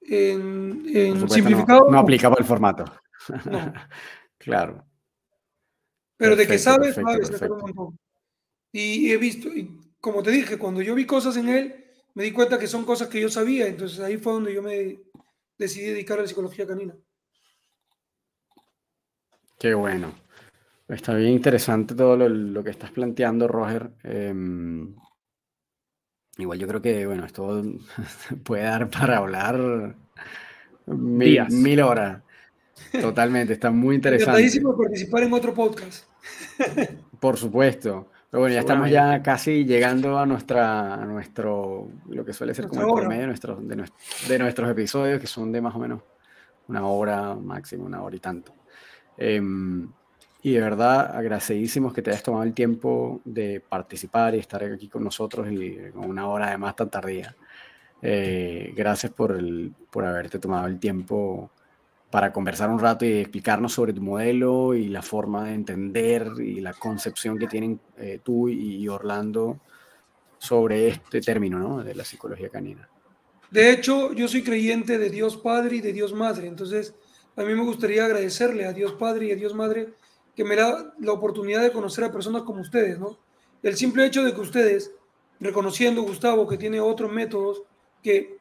[0.01, 1.91] en, simplificado.
[1.91, 2.85] No, aplicaba el formato.
[4.39, 4.85] claro.
[6.17, 7.99] Pero de que sabes, sabes, un montón.
[8.73, 11.85] Y he visto, y como te dije, cuando yo vi cosas en él,
[12.15, 14.99] me di cuenta que son cosas que yo sabía, entonces ahí fue donde yo me
[15.57, 16.97] decidí dedicar a la psicología canina.
[19.59, 20.13] Qué bueno.
[20.89, 23.91] Está bien interesante todo lo, que estás planteando, Roger.
[24.03, 24.95] Em,
[26.39, 27.63] igual yo creo que, bueno, esto
[28.43, 29.95] puede dar para hablar
[30.87, 32.23] mil, mil horas.
[33.01, 34.31] Totalmente, está muy interesante.
[34.31, 36.07] Encantadísimo participar en otro podcast.
[37.21, 38.09] Por supuesto.
[38.31, 42.69] Pero bueno, ya estamos ya casi llegando a nuestra, a nuestro, lo que suele ser
[42.69, 46.03] como el promedio de nuestros, de, nuestros episodios, que son de más o menos
[46.69, 48.53] una hora máximo, una hora y tanto.
[49.17, 49.89] Em,
[50.43, 54.89] Y de verdad, agradecidísimos que te hayas tomado el tiempo de participar y estar aquí
[54.89, 57.35] con nosotros y con una hora además tan tardía.
[58.01, 61.51] Eh, gracias por, el, por haberte tomado el tiempo
[62.11, 66.61] para conversar un rato y explicarnos sobre tu modelo y la forma de entender y
[66.61, 69.59] la concepción que tienen eh, tú y Orlando
[70.39, 71.83] sobre este término ¿no?
[71.83, 72.89] de la psicología canina.
[73.51, 76.95] De hecho, yo soy creyente de Dios Padre y de Dios Madre, entonces
[77.37, 79.89] a mí me gustaría agradecerle a Dios Padre y a Dios Madre
[80.39, 83.19] que me da la oportunidad de conocer a personas como ustedes, ¿no?
[83.61, 84.93] El simple hecho de que ustedes,
[85.41, 87.65] reconociendo, Gustavo, que tiene otros métodos,
[88.05, 88.39] que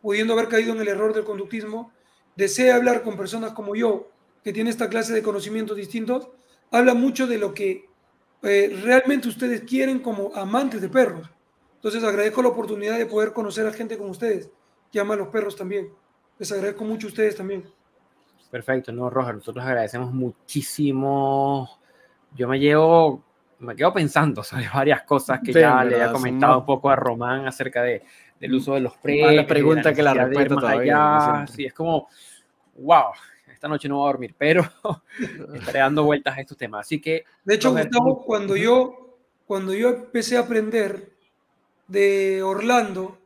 [0.00, 1.92] pudiendo haber caído en el error del conductismo,
[2.36, 4.12] desea hablar con personas como yo,
[4.44, 6.28] que tiene esta clase de conocimientos distintos,
[6.70, 7.88] habla mucho de lo que
[8.42, 11.28] eh, realmente ustedes quieren como amantes de perros.
[11.74, 14.48] Entonces agradezco la oportunidad de poder conocer a gente como ustedes,
[14.92, 15.92] que ama a los perros también.
[16.38, 17.64] Les agradezco mucho a ustedes también.
[18.50, 21.78] Perfecto, no, Roger, nosotros agradecemos muchísimo.
[22.34, 23.22] Yo me llevo,
[23.60, 27.46] me quedo pensando sobre varias cosas que ya le he comentado un poco a Román
[27.46, 28.02] acerca de,
[28.40, 29.34] del uso de los precios.
[29.34, 31.46] La pregunta que la respeto todavía.
[31.48, 32.08] Sí, es como,
[32.78, 33.12] wow,
[33.52, 34.64] esta noche no voy a dormir, pero
[35.54, 36.86] estaré dando vueltas a estos temas.
[36.86, 37.24] Así que.
[37.44, 41.12] De hecho, Gustavo, cuando yo, cuando yo empecé a aprender
[41.86, 43.18] de Orlando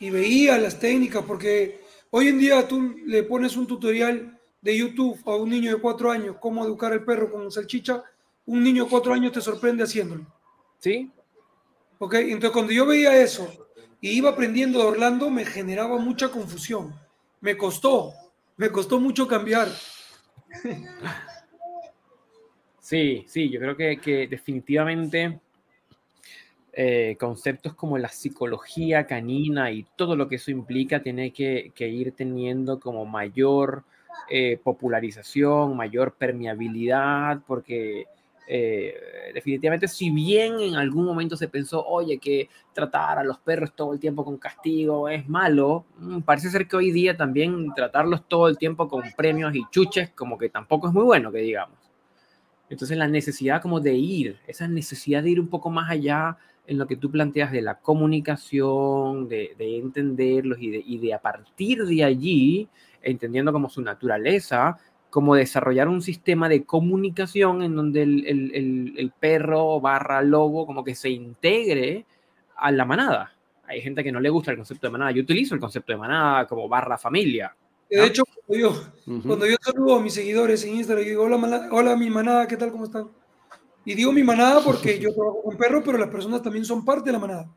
[0.00, 1.80] y veía las técnicas, porque
[2.10, 6.10] hoy en día tú le pones un tutorial de YouTube a un niño de cuatro
[6.10, 8.02] años cómo educar al perro con salchicha,
[8.46, 10.26] un niño de cuatro años te sorprende haciéndolo.
[10.78, 11.10] ¿Sí?
[11.98, 13.68] Ok, entonces cuando yo veía eso
[14.00, 16.94] y iba aprendiendo de Orlando, me generaba mucha confusión.
[17.40, 18.12] Me costó,
[18.56, 19.68] me costó mucho cambiar.
[22.80, 25.38] Sí, sí, yo creo que, que definitivamente
[26.72, 31.88] eh, conceptos como la psicología canina y todo lo que eso implica tiene que, que
[31.88, 33.84] ir teniendo como mayor
[34.28, 38.06] eh, popularización, mayor permeabilidad, porque
[38.52, 38.94] eh,
[39.32, 43.92] definitivamente si bien en algún momento se pensó, oye, que tratar a los perros todo
[43.92, 48.48] el tiempo con castigo es malo, mm, parece ser que hoy día también tratarlos todo
[48.48, 51.78] el tiempo con premios y chuches como que tampoco es muy bueno, que digamos.
[52.68, 56.36] Entonces la necesidad como de ir, esa necesidad de ir un poco más allá
[56.66, 61.20] en lo que tú planteas de la comunicación, de, entenderlos y de, y de a
[61.20, 62.68] partir de allí
[63.02, 64.78] entendiendo como su naturaleza,
[65.10, 71.10] como desarrollar un sistema de comunicación en donde el, perro barra lobo como que se
[71.10, 72.06] integre
[72.56, 73.34] a la manada.
[73.66, 75.10] Hay gente que no le gusta el concepto de manada.
[75.10, 77.54] Yo utilizo el concepto de manada como barra familia.
[77.88, 82.46] De hecho, cuando yo, saludo a mis seguidores en Instagram, digo, hola, hola mi manada,
[82.46, 82.70] ¿qué tal?
[82.70, 83.10] ¿Cómo están?
[83.84, 87.06] Y digo mi manada porque yo trabajo con perros, pero las personas también son parte
[87.06, 87.50] de la manada.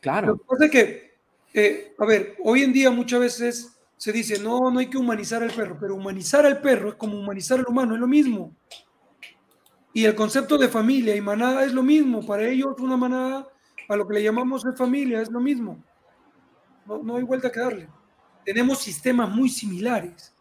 [0.00, 0.28] Claro.
[0.28, 1.14] Lo que pasa es que,
[1.54, 5.42] eh, a ver, hoy en día muchas veces se dice, no, no hay que humanizar
[5.42, 8.56] al perro, pero humanizar al perro es como humanizar al humano, es lo mismo.
[9.92, 12.24] Y el concepto de familia y manada es lo mismo.
[12.24, 13.46] Para ellos una manada,
[13.90, 15.84] a lo que le llamamos de familia, es lo mismo.
[16.86, 17.88] No, no hay vuelta que darle.
[18.42, 20.34] Tenemos sistemas muy similares,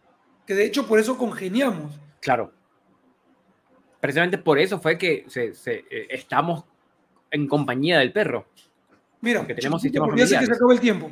[0.47, 1.99] que de hecho por eso congeniamos.
[2.21, 2.53] Claro.
[3.99, 6.63] Precisamente por eso fue que se, eh, estamos
[7.29, 8.47] en compañía del perro.
[9.19, 11.11] Mira, que tenemos sistemas que se acaba el tiempo.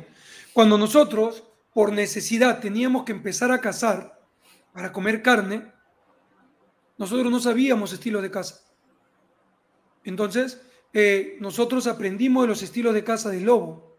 [0.54, 4.18] Cuando nosotros por necesidad teníamos que empezar a cazar
[4.72, 5.72] para comer carne,
[6.96, 8.60] nosotros no sabíamos estilos de caza.
[10.04, 10.60] Entonces,
[10.92, 13.96] eh, nosotros aprendimos de los estilos de caza del lobo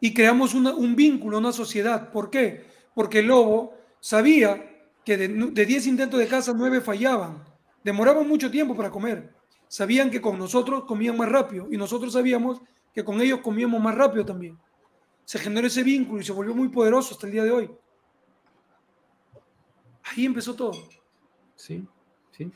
[0.00, 2.10] y creamos un vínculo, una sociedad.
[2.10, 2.64] ¿Por qué?
[2.94, 7.44] Porque el lobo sabía que de 10 intentos de caza, 9 fallaban.
[7.84, 9.34] Demoraban mucho tiempo para comer.
[9.68, 12.62] Sabían que con nosotros comían más rápido y nosotros sabíamos
[12.94, 14.58] que con ellos comíamos más rápido también
[15.30, 17.70] se generó ese vínculo y se volvió muy poderoso hasta el día de hoy.
[20.02, 20.72] Ahí empezó todo.
[21.54, 21.86] Sí,
[22.32, 22.50] sí.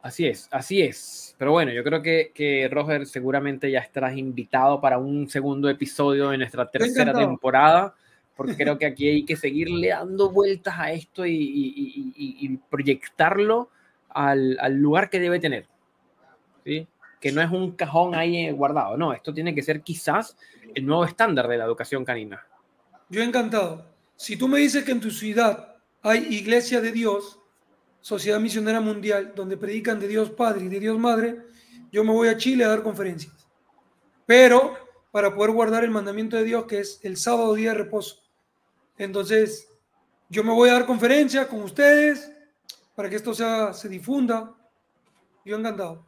[0.00, 1.36] Así es, así es.
[1.36, 6.30] Pero bueno, yo creo que, que Roger seguramente ya estarás invitado para un segundo episodio
[6.30, 7.94] de nuestra tercera temporada,
[8.34, 13.68] porque creo que aquí hay que seguirle dando vueltas a esto y, y, proyectarlo
[14.08, 15.66] al, al, lugar que debe tener.
[16.64, 16.88] ¿sí?
[17.24, 20.36] Que no es un cajón ahí guardado, no, esto tiene que ser quizás
[20.74, 22.46] el nuevo estándar de la educación canina.
[23.08, 23.86] Yo encantado.
[24.14, 27.40] Si tú me dices que en tu ciudad hay iglesia de Dios,
[28.02, 31.38] Sociedad Misionera Mundial, donde predican de Dios Padre y de Dios Madre,
[31.90, 33.48] yo me voy a Chile a dar conferencias.
[34.26, 34.76] Pero
[35.10, 38.16] para poder guardar el mandamiento de Dios, que es el sábado día de reposo.
[38.98, 39.66] Entonces,
[40.28, 42.30] yo me voy a dar conferencias con ustedes
[42.94, 44.54] para que esto sea, se difunda.
[45.42, 46.04] Yo encantado.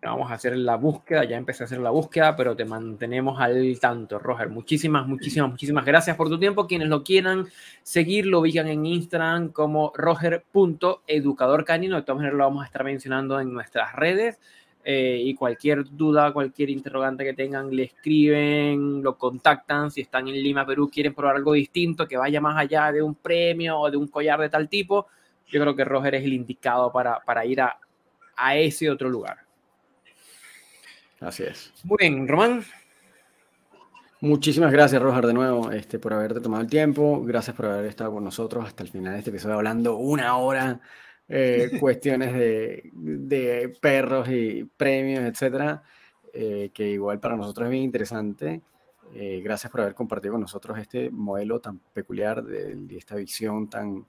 [0.00, 3.80] Vamos a hacer la búsqueda, ya empecé a hacer la búsqueda, pero te mantenemos al
[3.80, 4.48] tanto, Roger.
[4.48, 6.68] Muchísimas, muchísimas, muchísimas gracias por tu tiempo.
[6.68, 7.48] Quienes lo quieran
[7.82, 11.96] seguir, lo ubican en Instagram como roger.educadorcanino.
[11.96, 14.38] De todas maneras, lo vamos a estar mencionando en nuestras redes.
[14.84, 19.90] Eh, y cualquier duda, cualquier interrogante que tengan, le escriben, lo contactan.
[19.90, 23.16] Si están en Lima, Perú, quieren probar algo distinto, que vaya más allá de un
[23.16, 25.08] premio o de un collar de tal tipo,
[25.48, 27.76] yo creo que Roger es el indicado para, para ir a,
[28.36, 29.47] a ese otro lugar.
[31.20, 31.72] Así es.
[31.84, 32.64] Muy bien, Román.
[34.20, 37.22] Muchísimas gracias, Roger, de nuevo, este, por haberte tomado el tiempo.
[37.24, 40.80] Gracias por haber estado con nosotros hasta el final de este episodio hablando una hora,
[41.28, 45.82] eh, cuestiones de, de, perros y premios, etcétera,
[46.32, 48.60] eh, que igual para nosotros es bien interesante.
[49.14, 53.70] Eh, gracias por haber compartido con nosotros este modelo tan peculiar de, de esta visión
[53.70, 54.04] tan,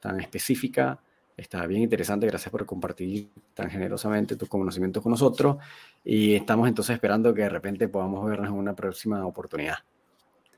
[0.00, 0.98] tan específica
[1.40, 5.56] Está bien interesante, gracias por compartir tan generosamente tus conocimientos con nosotros
[6.04, 9.76] y estamos entonces esperando que de repente podamos vernos en una próxima oportunidad.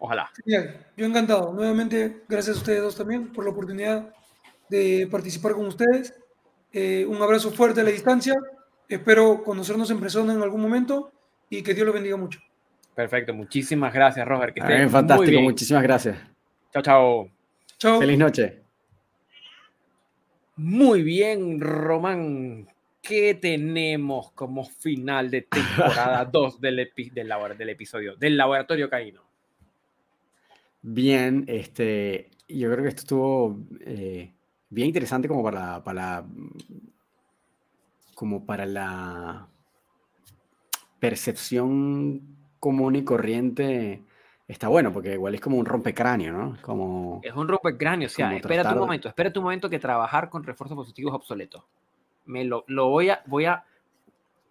[0.01, 0.29] Ojalá.
[0.45, 0.85] Genial.
[0.97, 1.53] Yo encantado.
[1.53, 4.13] Nuevamente, gracias a ustedes dos también por la oportunidad
[4.69, 6.19] de participar con ustedes.
[6.73, 8.35] Eh, un abrazo fuerte a la distancia.
[8.89, 11.13] Espero conocernos en persona en algún momento
[11.49, 12.41] y que Dios los bendiga mucho.
[12.93, 13.33] Perfecto.
[13.33, 14.53] Muchísimas gracias, Roger.
[14.53, 15.23] Que esté fantástico.
[15.23, 15.45] Muy bien.
[15.45, 16.19] Muchísimas gracias.
[16.73, 17.31] Chao, chao.
[17.79, 18.01] Chao.
[18.01, 18.62] Feliz noche.
[20.57, 22.69] Muy bien, Román.
[23.01, 29.23] ¿Qué tenemos como final de temporada 2 del, epi del, del, episodio del Laboratorio Caíno?
[30.83, 34.33] Bien, este, yo creo que esto estuvo eh,
[34.69, 36.25] bien interesante como para, para,
[38.15, 39.49] como para la
[41.01, 44.03] percepción común y corriente
[44.53, 46.57] está bueno, porque igual es como un rompecráneo, ¿no?
[46.63, 50.45] Como, es un rompecráneo, o sea, espera un momento, espera un momento que trabajar con
[50.45, 51.65] refuerzos positivos obsoletos.
[52.27, 53.65] Me lo, lo voy a, voy a,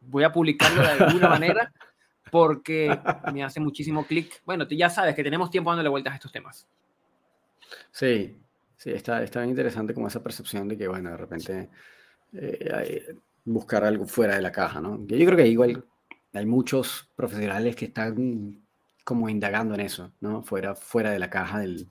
[0.01, 1.71] voy a publicarlo de alguna manera
[2.29, 2.97] porque
[3.33, 4.41] me hace muchísimo clic.
[4.45, 6.67] Bueno, ya sabes que tenemos tiempo dándole vueltas a estos temas.
[7.91, 8.37] Sí,
[8.77, 11.69] sí, está, está bien interesante como esa percepción de que, bueno, de repente
[12.33, 15.05] eh, buscar algo fuera de la caja, ¿no?
[15.05, 15.83] Yo creo que igual
[16.33, 18.60] hay muchos profesionales que están
[19.11, 20.41] como indagando en eso, ¿no?
[20.41, 21.89] Fuera, fuera de la caja del,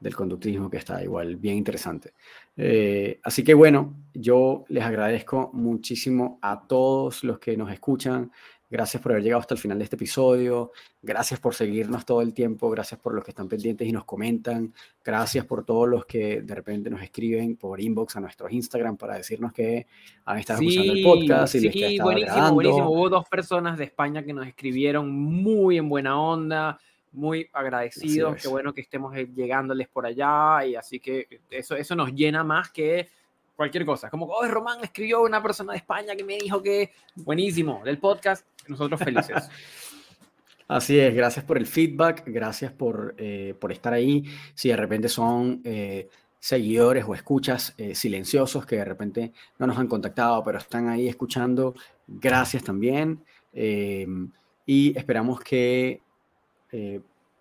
[0.00, 2.14] del conductismo que está igual bien interesante.
[2.56, 8.32] Eh, así que bueno, yo les agradezco muchísimo a todos los que nos escuchan.
[8.68, 10.72] Gracias por haber llegado hasta el final de este episodio.
[11.00, 12.68] Gracias por seguirnos todo el tiempo.
[12.68, 14.74] Gracias por los que están pendientes y nos comentan.
[15.04, 19.14] Gracias por todos los que de repente nos escriben por inbox a nuestro Instagram para
[19.14, 19.86] decirnos que
[20.24, 21.54] han estado sí, escuchando el podcast.
[21.54, 22.54] Y sí, les buenísimo, grabando.
[22.54, 22.90] buenísimo.
[22.90, 26.80] Hubo dos personas de España que nos escribieron muy en buena onda,
[27.12, 28.42] muy agradecidos.
[28.42, 30.66] Qué bueno que estemos eh, llegándoles por allá.
[30.66, 33.08] Y así que eso, eso nos llena más que
[33.56, 34.10] cualquier cosa.
[34.10, 38.46] Como, oh, Román escribió una persona de España que me dijo que buenísimo del podcast.
[38.68, 39.48] Nosotros felices.
[40.68, 44.24] Así es, gracias por el feedback, gracias por, eh, por estar ahí.
[44.54, 46.08] Si de repente son eh,
[46.40, 51.08] seguidores o escuchas eh, silenciosos que de repente no nos han contactado, pero están ahí
[51.08, 51.74] escuchando,
[52.06, 53.24] gracias también.
[53.52, 56.02] y esperamos que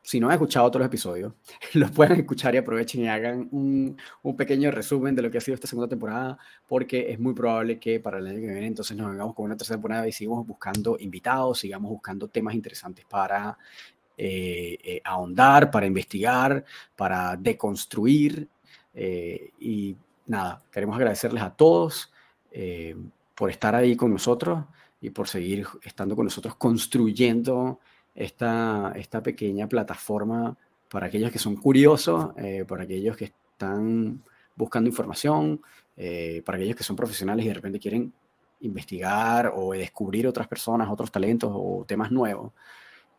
[0.05, 1.33] si no han escuchado otros episodios,
[1.73, 5.41] los puedan escuchar y aprovechen y hagan un, un, pequeño resumen de lo que ha
[5.41, 6.37] sido esta segunda temporada,
[6.67, 9.57] porque es muy probable que para el año que viene entonces nos vengamos con una
[9.57, 13.57] tercera temporada y sigamos buscando invitados, sigamos buscando temas interesantes para
[14.17, 16.63] eh, eh, ahondar, para investigar,
[16.95, 18.47] para deconstruir.
[18.93, 19.95] Eh, y
[20.27, 22.11] nada, queremos agradecerles a todos
[23.35, 24.63] por estar ahí con nosotros
[25.01, 27.81] y por seguir estando con nosotros construyendo
[28.15, 30.57] esta, esta pequeña plataforma
[30.89, 34.23] para aquellos que son curiosos, eh, para aquellos que están
[34.55, 35.61] buscando información,
[35.97, 38.13] eh, para aquellos que son profesionales y de repente quieren
[38.61, 42.53] investigar o descubrir otras personas, otros talentos o temas nuevos.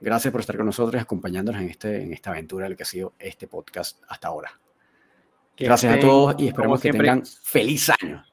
[0.00, 2.86] Gracias por estar con nosotros y acompañándonos en, este, en esta aventura del que ha
[2.86, 4.50] sido este podcast hasta ahora.
[5.56, 8.24] Gracias a todos y esperamos que tengan feliz año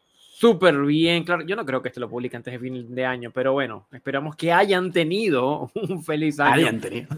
[0.44, 1.24] súper bien.
[1.24, 3.88] Claro, yo no creo que esto lo publique antes de fin de año, pero bueno,
[3.94, 6.70] esperamos que hayan tenido un feliz año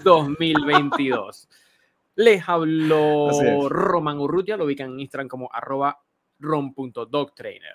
[0.03, 1.49] 2022.
[2.17, 5.99] Les habló Roman Urrutia, lo ubican en Instagram como arroba
[6.38, 7.73] rom.dogtrainer.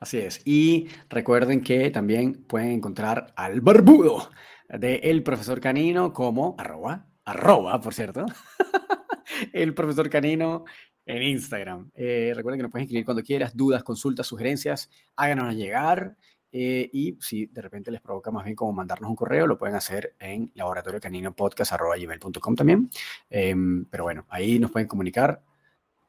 [0.00, 0.42] Así es.
[0.44, 4.28] Y recuerden que también pueden encontrar al barbudo
[4.68, 8.26] de El Profesor Canino como arroba, arroba, por cierto.
[9.54, 10.66] el Profesor Canino
[11.08, 11.90] en Instagram.
[11.94, 16.14] Eh, recuerden que nos pueden escribir cuando quieras, dudas, consultas, sugerencias, háganos llegar.
[16.50, 19.74] Eh, y si de repente les provoca más bien como mandarnos un correo, lo pueden
[19.74, 22.88] hacer en laboratoriocaninopodcast.com también.
[23.30, 23.54] Eh,
[23.90, 25.42] pero bueno, ahí nos pueden comunicar,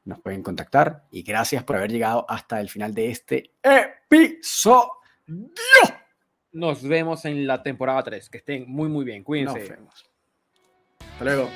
[0.03, 1.05] nos pueden contactar.
[1.11, 4.91] Y gracias por haber llegado hasta el final de este episodio.
[6.51, 8.29] Nos vemos en la temporada 3.
[8.29, 9.23] Que estén muy, muy bien.
[9.23, 9.59] Cuídense.
[9.59, 10.05] Nos vemos.
[10.99, 11.49] Hasta luego.